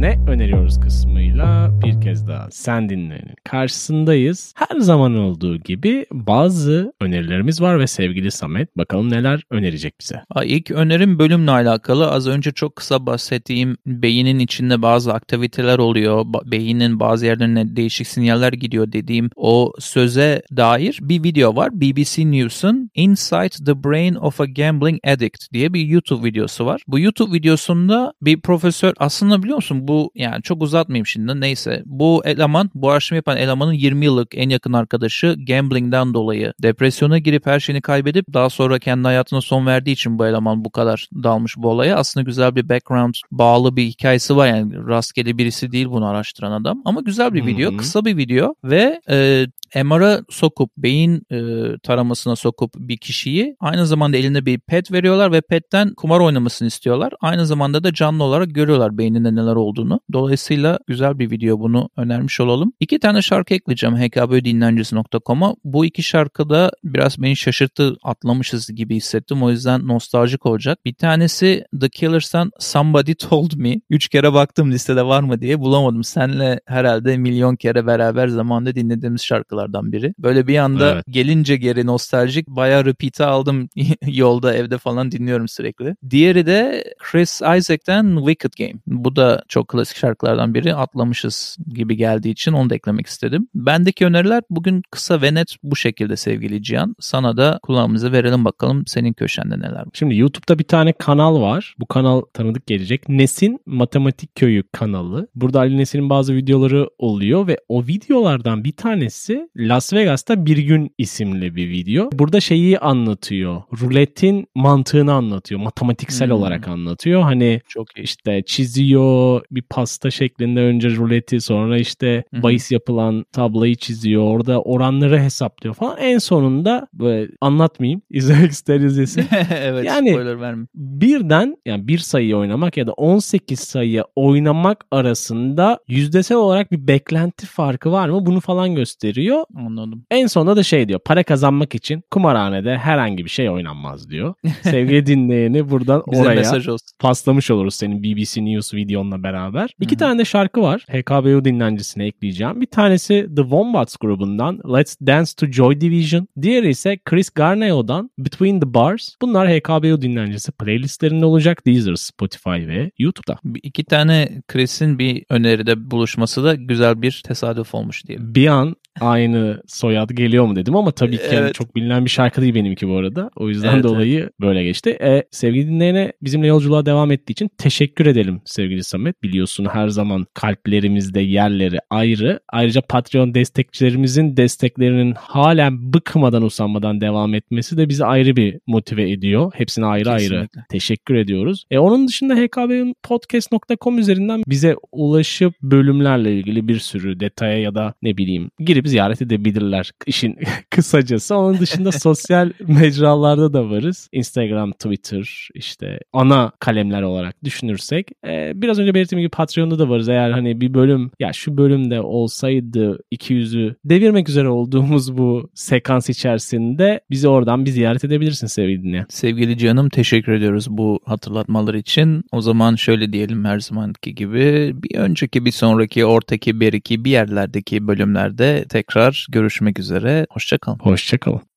Ne 0.00 0.18
öneriyoruz 0.26 0.80
kısmıyla 0.80 1.70
bir 1.84 2.00
kez 2.00 2.28
daha 2.28 2.48
sen 2.50 2.88
dinlenin 2.88 3.34
karşısındayız. 3.44 4.52
Her 4.56 4.80
zaman 4.80 5.16
olduğu 5.16 5.56
gibi 5.56 6.06
bazı 6.12 6.92
önerilerimiz 7.00 7.60
var 7.60 7.80
ve 7.80 7.86
sevgili 7.86 8.30
Samet 8.30 8.76
bakalım 8.76 9.10
neler 9.10 9.42
önerecek 9.50 9.94
bize. 10.00 10.22
İlk 10.44 10.70
önerim 10.70 11.18
bölümle 11.18 11.50
alakalı. 11.50 12.10
Az 12.10 12.26
önce 12.26 12.52
çok 12.52 12.76
kısa 12.76 13.06
bahsettiğim 13.06 13.76
beynin 13.86 14.38
içinde 14.38 14.82
bazı 14.82 15.14
aktiviteler 15.14 15.78
oluyor. 15.78 16.24
Beynin 16.44 17.00
bazı 17.00 17.26
yerlerine 17.26 17.76
değişik 17.76 18.06
sinyaller 18.06 18.52
gidiyor 18.52 18.92
dediğim 18.92 19.30
o 19.36 19.72
söze 19.78 20.42
dair 20.56 20.98
bir 21.02 21.22
video 21.22 21.56
var. 21.56 21.80
BBC 21.80 22.30
News'un 22.30 22.90
Inside 22.94 23.64
the 23.66 23.84
Brain 23.84 24.14
of 24.14 24.40
a 24.40 24.44
Gambling 24.46 24.98
Addict 25.06 25.52
diye 25.52 25.74
bir 25.74 25.86
YouTube 25.86 26.28
videosu 26.28 26.66
var. 26.66 26.82
Bu 26.86 26.98
YouTube 26.98 27.32
videosunda 27.32 28.12
bir 28.22 28.40
profesör 28.40 28.94
aslında 28.98 29.42
biliyor 29.42 29.56
musun 29.56 29.85
bu 29.88 30.10
yani 30.14 30.42
çok 30.42 30.62
uzatmayayım 30.62 31.06
şimdi 31.06 31.40
neyse. 31.40 31.82
Bu 31.86 32.22
eleman 32.24 32.70
bu 32.74 32.90
araştırma 32.90 33.16
yapan 33.16 33.36
elemanın 33.36 33.72
20 33.72 34.04
yıllık 34.04 34.28
en 34.34 34.48
yakın 34.48 34.72
arkadaşı 34.72 35.36
gamblingden 35.46 36.14
dolayı 36.14 36.52
depresyona 36.62 37.18
girip 37.18 37.46
her 37.46 37.60
şeyini 37.60 37.82
kaybedip 37.82 38.34
daha 38.34 38.50
sonra 38.50 38.78
kendi 38.78 39.02
hayatına 39.02 39.40
son 39.40 39.66
verdiği 39.66 39.92
için 39.92 40.18
bu 40.18 40.26
eleman 40.26 40.64
bu 40.64 40.70
kadar 40.70 41.08
dalmış 41.22 41.56
bu 41.56 41.68
olaya. 41.68 41.96
Aslında 41.96 42.24
güzel 42.24 42.56
bir 42.56 42.68
background 42.68 43.14
bağlı 43.30 43.76
bir 43.76 43.84
hikayesi 43.84 44.36
var 44.36 44.46
yani 44.46 44.86
rastgele 44.86 45.38
birisi 45.38 45.72
değil 45.72 45.86
bunu 45.86 46.06
araştıran 46.06 46.52
adam 46.52 46.82
ama 46.84 47.00
güzel 47.00 47.34
bir 47.34 47.46
video 47.46 47.70
Hı-hı. 47.70 47.76
kısa 47.76 48.04
bir 48.04 48.16
video 48.16 48.54
ve 48.64 49.00
e, 49.10 49.46
MR'a 49.74 50.20
sokup 50.30 50.76
beyin 50.76 51.22
e, 51.30 51.38
taramasına 51.82 52.36
sokup 52.36 52.74
bir 52.76 52.96
kişiyi 52.96 53.56
aynı 53.60 53.86
zamanda 53.86 54.16
elinde 54.16 54.46
bir 54.46 54.58
pet 54.58 54.92
veriyorlar 54.92 55.32
ve 55.32 55.40
petten 55.40 55.94
kumar 55.94 56.20
oynamasını 56.20 56.68
istiyorlar. 56.68 57.12
Aynı 57.20 57.46
zamanda 57.46 57.84
da 57.84 57.92
canlı 57.92 58.24
olarak 58.24 58.54
görüyorlar 58.54 58.98
beyninde 58.98 59.34
neler 59.34 59.54
olduğunu. 59.54 60.00
Dolayısıyla 60.12 60.78
güzel 60.86 61.18
bir 61.18 61.30
video 61.30 61.60
bunu 61.60 61.90
önermiş 61.96 62.40
olalım. 62.40 62.72
İki 62.80 62.98
tane 62.98 63.22
şarkı 63.22 63.54
ekleyeceğim 63.54 63.96
hkbdinlencesi.com'a. 63.96 65.54
Bu 65.64 65.84
iki 65.84 66.02
şarkı 66.02 66.50
da 66.50 66.70
biraz 66.84 67.22
beni 67.22 67.36
şaşırttı 67.36 67.96
atlamışız 68.02 68.68
gibi 68.74 68.96
hissettim. 68.96 69.42
O 69.42 69.50
yüzden 69.50 69.88
nostaljik 69.88 70.46
olacak. 70.46 70.78
Bir 70.84 70.94
tanesi 70.94 71.64
The 71.80 71.88
Killers'tan 71.88 72.50
Somebody 72.58 73.14
Told 73.14 73.52
Me. 73.56 73.74
Üç 73.90 74.08
kere 74.08 74.32
baktım 74.32 74.72
listede 74.72 75.06
var 75.06 75.22
mı 75.22 75.40
diye 75.40 75.60
bulamadım. 75.60 76.04
Senle 76.04 76.60
herhalde 76.66 77.16
milyon 77.16 77.56
kere 77.56 77.86
beraber 77.86 78.28
zamanda 78.28 78.74
dinlediğimiz 78.74 79.22
şarkılar 79.22 79.55
şarkılardan 79.56 79.92
biri. 79.92 80.14
Böyle 80.18 80.46
bir 80.46 80.58
anda 80.58 80.92
evet. 80.92 81.04
gelince 81.08 81.56
geri 81.56 81.86
nostaljik 81.86 82.48
bayağı 82.48 82.84
repeat'e 82.84 83.24
aldım 83.24 83.68
yolda 84.06 84.54
evde 84.54 84.78
falan 84.78 85.10
dinliyorum 85.10 85.48
sürekli. 85.48 85.96
Diğeri 86.10 86.46
de 86.46 86.84
Chris 86.98 87.40
Isaac'ten 87.40 88.16
Wicked 88.16 88.52
Game. 88.58 88.80
Bu 88.86 89.16
da 89.16 89.42
çok 89.48 89.68
klasik 89.68 89.96
şarkılardan 89.96 90.54
biri 90.54 90.74
atlamışız 90.74 91.56
gibi 91.74 91.96
geldiği 91.96 92.30
için 92.30 92.52
onu 92.52 92.70
da 92.70 92.74
eklemek 92.74 93.06
istedim. 93.06 93.48
Bendeki 93.54 94.06
öneriler 94.06 94.42
bugün 94.50 94.82
kısa 94.90 95.22
ve 95.22 95.34
net 95.34 95.56
bu 95.62 95.76
şekilde 95.76 96.16
sevgili 96.16 96.62
Cihan. 96.62 96.96
Sana 97.00 97.36
da 97.36 97.58
kulağımızı 97.62 98.12
verelim 98.12 98.44
bakalım 98.44 98.86
senin 98.86 99.12
köşende 99.12 99.58
neler 99.58 99.72
var. 99.72 99.86
Şimdi 99.92 100.16
YouTube'da 100.16 100.58
bir 100.58 100.64
tane 100.64 100.92
kanal 100.92 101.40
var. 101.40 101.74
Bu 101.78 101.86
kanal 101.86 102.22
tanıdık 102.32 102.66
gelecek. 102.66 103.08
Nesin 103.08 103.60
Matematik 103.66 104.34
Köyü 104.34 104.62
kanalı. 104.72 105.28
Burada 105.34 105.58
Ali 105.58 105.76
Nesin'in 105.76 106.10
bazı 106.10 106.34
videoları 106.34 106.88
oluyor 106.98 107.46
ve 107.46 107.58
o 107.68 107.86
videolardan 107.86 108.64
bir 108.64 108.72
tanesi 108.72 109.45
Las 109.56 109.92
Vegas'ta 109.92 110.46
bir 110.46 110.58
gün 110.58 110.90
isimli 110.98 111.56
bir 111.56 111.68
video. 111.68 112.10
Burada 112.12 112.40
şeyi 112.40 112.78
anlatıyor. 112.78 113.62
Ruletin 113.80 114.46
mantığını 114.54 115.12
anlatıyor. 115.12 115.60
Matematiksel 115.60 116.28
Hmm. 116.28 116.36
olarak 116.36 116.68
anlatıyor. 116.68 117.22
Hani 117.22 117.60
Çok 117.68 117.98
iyi. 117.98 118.02
işte 118.02 118.42
çiziyor 118.46 119.42
bir 119.50 119.62
pasta 119.62 120.10
şeklinde 120.10 120.60
önce 120.60 120.90
ruleti 120.96 121.40
sonra 121.40 121.78
işte 121.78 122.24
hı. 122.34 122.42
bahis 122.42 122.72
yapılan 122.72 123.24
tablayı 123.32 123.76
çiziyor. 123.76 124.22
Orada 124.22 124.62
oranları 124.62 125.18
hesaplıyor 125.20 125.74
falan. 125.74 125.98
En 125.98 126.18
sonunda 126.18 126.88
böyle 126.92 127.30
anlatmayayım. 127.40 128.02
İzlemek 128.10 128.50
ister 128.50 128.80
izlesin. 128.80 129.24
evet 129.60 129.84
Yani- 129.86 130.10
spoiler 130.10 130.40
verme. 130.40 130.66
birden 130.74 131.56
yani 131.66 131.88
bir 131.88 131.98
sayıyı 131.98 132.36
oynamak 132.36 132.76
ya 132.76 132.86
da 132.86 132.92
18 132.92 133.60
sayıyı 133.60 134.04
oynamak 134.16 134.84
arasında 134.90 135.78
yüzdesel 135.88 136.36
olarak 136.38 136.72
bir 136.72 136.86
beklenti 136.88 137.46
farkı 137.46 137.92
var 137.92 138.08
mı? 138.08 138.26
Bunu 138.26 138.40
falan 138.40 138.74
gösteriyor. 138.74 139.35
Anladım. 139.56 140.04
En 140.10 140.26
sonunda 140.26 140.56
da 140.56 140.62
şey 140.62 140.88
diyor. 140.88 141.00
Para 141.04 141.22
kazanmak 141.22 141.74
için 141.74 142.02
kumarhanede 142.10 142.78
herhangi 142.78 143.24
bir 143.24 143.30
şey 143.30 143.50
oynanmaz 143.50 144.10
diyor. 144.10 144.34
Sevgili 144.62 145.06
dinleyeni 145.06 145.70
buradan 145.70 146.02
oraya 146.06 146.34
mesaj 146.34 146.68
olsun. 146.68 146.86
paslamış 146.98 147.50
oluruz 147.50 147.74
senin 147.74 148.02
BBC 148.02 148.44
News 148.44 148.74
videonla 148.74 149.22
beraber. 149.22 149.70
İki 149.80 149.90
Hı 149.90 149.94
hı. 149.94 149.98
tane 149.98 150.18
de 150.18 150.24
şarkı 150.24 150.62
var. 150.62 150.86
HKBU 150.90 151.44
dinlencisine 151.44 152.06
ekleyeceğim. 152.06 152.60
Bir 152.60 152.66
tanesi 152.66 153.26
The 153.36 153.42
Wombats 153.42 153.96
grubundan 153.96 154.60
Let's 154.74 154.96
Dance 155.00 155.30
to 155.36 155.46
Joy 155.46 155.80
Division. 155.80 156.28
Diğeri 156.42 156.68
ise 156.68 156.98
Chris 157.04 157.30
Garneo'dan 157.30 158.10
Between 158.18 158.60
the 158.60 158.74
Bars. 158.74 159.08
Bunlar 159.22 159.48
HKBU 159.48 160.02
dinlencisi 160.02 160.52
playlistlerinde 160.52 161.24
olacak. 161.24 161.66
Deezer, 161.66 161.94
Spotify 161.94 162.50
ve 162.50 162.90
YouTube'da. 162.98 163.38
İki 163.62 163.84
tane 163.84 164.42
Chris'in 164.48 164.98
bir 164.98 165.24
öneride 165.30 165.90
buluşması 165.90 166.44
da 166.44 166.54
güzel 166.54 167.02
bir 167.02 167.22
tesadüf 167.26 167.74
olmuş 167.74 168.06
diyelim. 168.06 168.34
Bir 168.34 168.46
an 168.46 168.76
aynı 169.00 169.62
soyad 169.66 170.10
geliyor 170.10 170.46
mu 170.46 170.56
dedim 170.56 170.76
ama 170.76 170.90
tabii 170.90 171.16
ki 171.16 171.22
yani 171.26 171.36
Evet. 171.36 171.54
çok 171.54 171.76
bilinen 171.76 172.04
bir 172.04 172.10
şarkı 172.10 172.42
değil 172.42 172.54
benimki 172.54 172.88
bu 172.88 172.96
arada. 172.96 173.30
O 173.36 173.48
yüzden 173.48 173.74
Evet, 173.74 173.84
dolayı 173.84 174.30
böyle 174.40 174.64
geçti. 174.64 174.90
E, 175.00 175.22
sevgili 175.30 175.66
dinleyene 175.68 176.12
bizimle 176.22 176.46
yolculuğa 176.46 176.86
devam 176.86 177.10
ettiği 177.12 177.32
için 177.32 177.50
teşekkür 177.58 178.06
edelim 178.06 178.40
sevgili 178.44 178.84
Samet. 178.84 179.22
Biliyorsun 179.22 179.64
her 179.72 179.88
zaman 179.88 180.26
kalplerimizde 180.34 181.20
yerleri 181.20 181.78
ayrı. 181.90 182.40
Ayrıca 182.52 182.80
Patreon 182.88 183.34
destekçilerimizin 183.34 184.36
desteklerinin 184.36 185.14
halen 185.18 185.92
bıkmadan 185.92 186.42
usanmadan 186.42 187.00
devam 187.00 187.34
etmesi 187.34 187.76
de 187.76 187.88
bizi 187.88 188.04
ayrı 188.04 188.36
bir 188.36 188.58
motive 188.66 189.10
ediyor. 189.10 189.52
Hepsine 189.54 189.86
ayrı 189.86 190.10
ayrı 190.10 190.22
Kesinlikle. 190.28 190.60
teşekkür 190.70 191.14
ediyoruz. 191.14 191.64
E, 191.70 191.78
onun 191.78 192.08
dışında 192.08 192.34
HKB'nin 192.34 192.94
podcast.com 193.02 193.98
üzerinden 193.98 194.42
bize 194.48 194.76
ulaşıp 194.92 195.54
bölümlerle 195.62 196.34
ilgili 196.34 196.68
bir 196.68 196.78
sürü 196.78 197.20
detaya 197.20 197.58
ya 197.58 197.74
da 197.74 197.94
ne 198.02 198.16
bileyim 198.16 198.50
girip 198.58 198.85
ziyaret 198.86 199.22
edebilirler. 199.22 199.90
İşin 200.06 200.38
kısacası. 200.70 201.36
Onun 201.36 201.58
dışında 201.58 201.92
sosyal 201.92 202.50
mecralarda 202.66 203.52
da 203.52 203.70
varız. 203.70 204.08
Instagram, 204.12 204.72
Twitter 204.72 205.48
işte 205.54 206.00
ana 206.12 206.52
kalemler 206.60 207.02
olarak 207.02 207.44
düşünürsek. 207.44 208.08
E, 208.26 208.52
biraz 208.54 208.78
önce 208.78 208.94
belirttiğim 208.94 209.20
gibi 209.20 209.30
Patreon'da 209.30 209.78
da 209.78 209.88
varız. 209.88 210.08
Eğer 210.08 210.30
hani 210.30 210.60
bir 210.60 210.74
bölüm 210.74 211.10
ya 211.20 211.32
şu 211.32 211.56
bölümde 211.56 212.00
olsaydı 212.00 212.98
200'ü 213.14 213.74
devirmek 213.84 214.28
üzere 214.28 214.48
olduğumuz 214.48 215.18
bu 215.18 215.50
sekans 215.54 216.10
içerisinde 216.10 217.00
bizi 217.10 217.28
oradan 217.28 217.64
bir 217.64 217.70
ziyaret 217.70 218.04
edebilirsin 218.04 218.46
sevgili 218.46 218.82
dinleyen. 218.82 219.06
Sevgili 219.08 219.58
canım 219.58 219.88
teşekkür 219.88 220.32
ediyoruz 220.32 220.66
bu 220.70 221.00
hatırlatmalar 221.04 221.74
için. 221.74 222.24
O 222.32 222.40
zaman 222.40 222.74
şöyle 222.74 223.12
diyelim 223.12 223.44
her 223.44 223.60
zamanki 223.60 224.14
gibi 224.14 224.74
bir 224.82 224.98
önceki 224.98 225.44
bir 225.44 225.50
sonraki 225.50 226.04
ortaki 226.04 226.60
beriki 226.60 227.04
bir 227.04 227.10
yerlerdeki 227.10 227.88
bölümlerde 227.88 228.64
tekrar 228.76 229.26
görüşmek 229.30 229.78
üzere. 229.78 230.26
Hoşçakalın. 230.30 230.78
Hoşçakalın. 230.78 231.55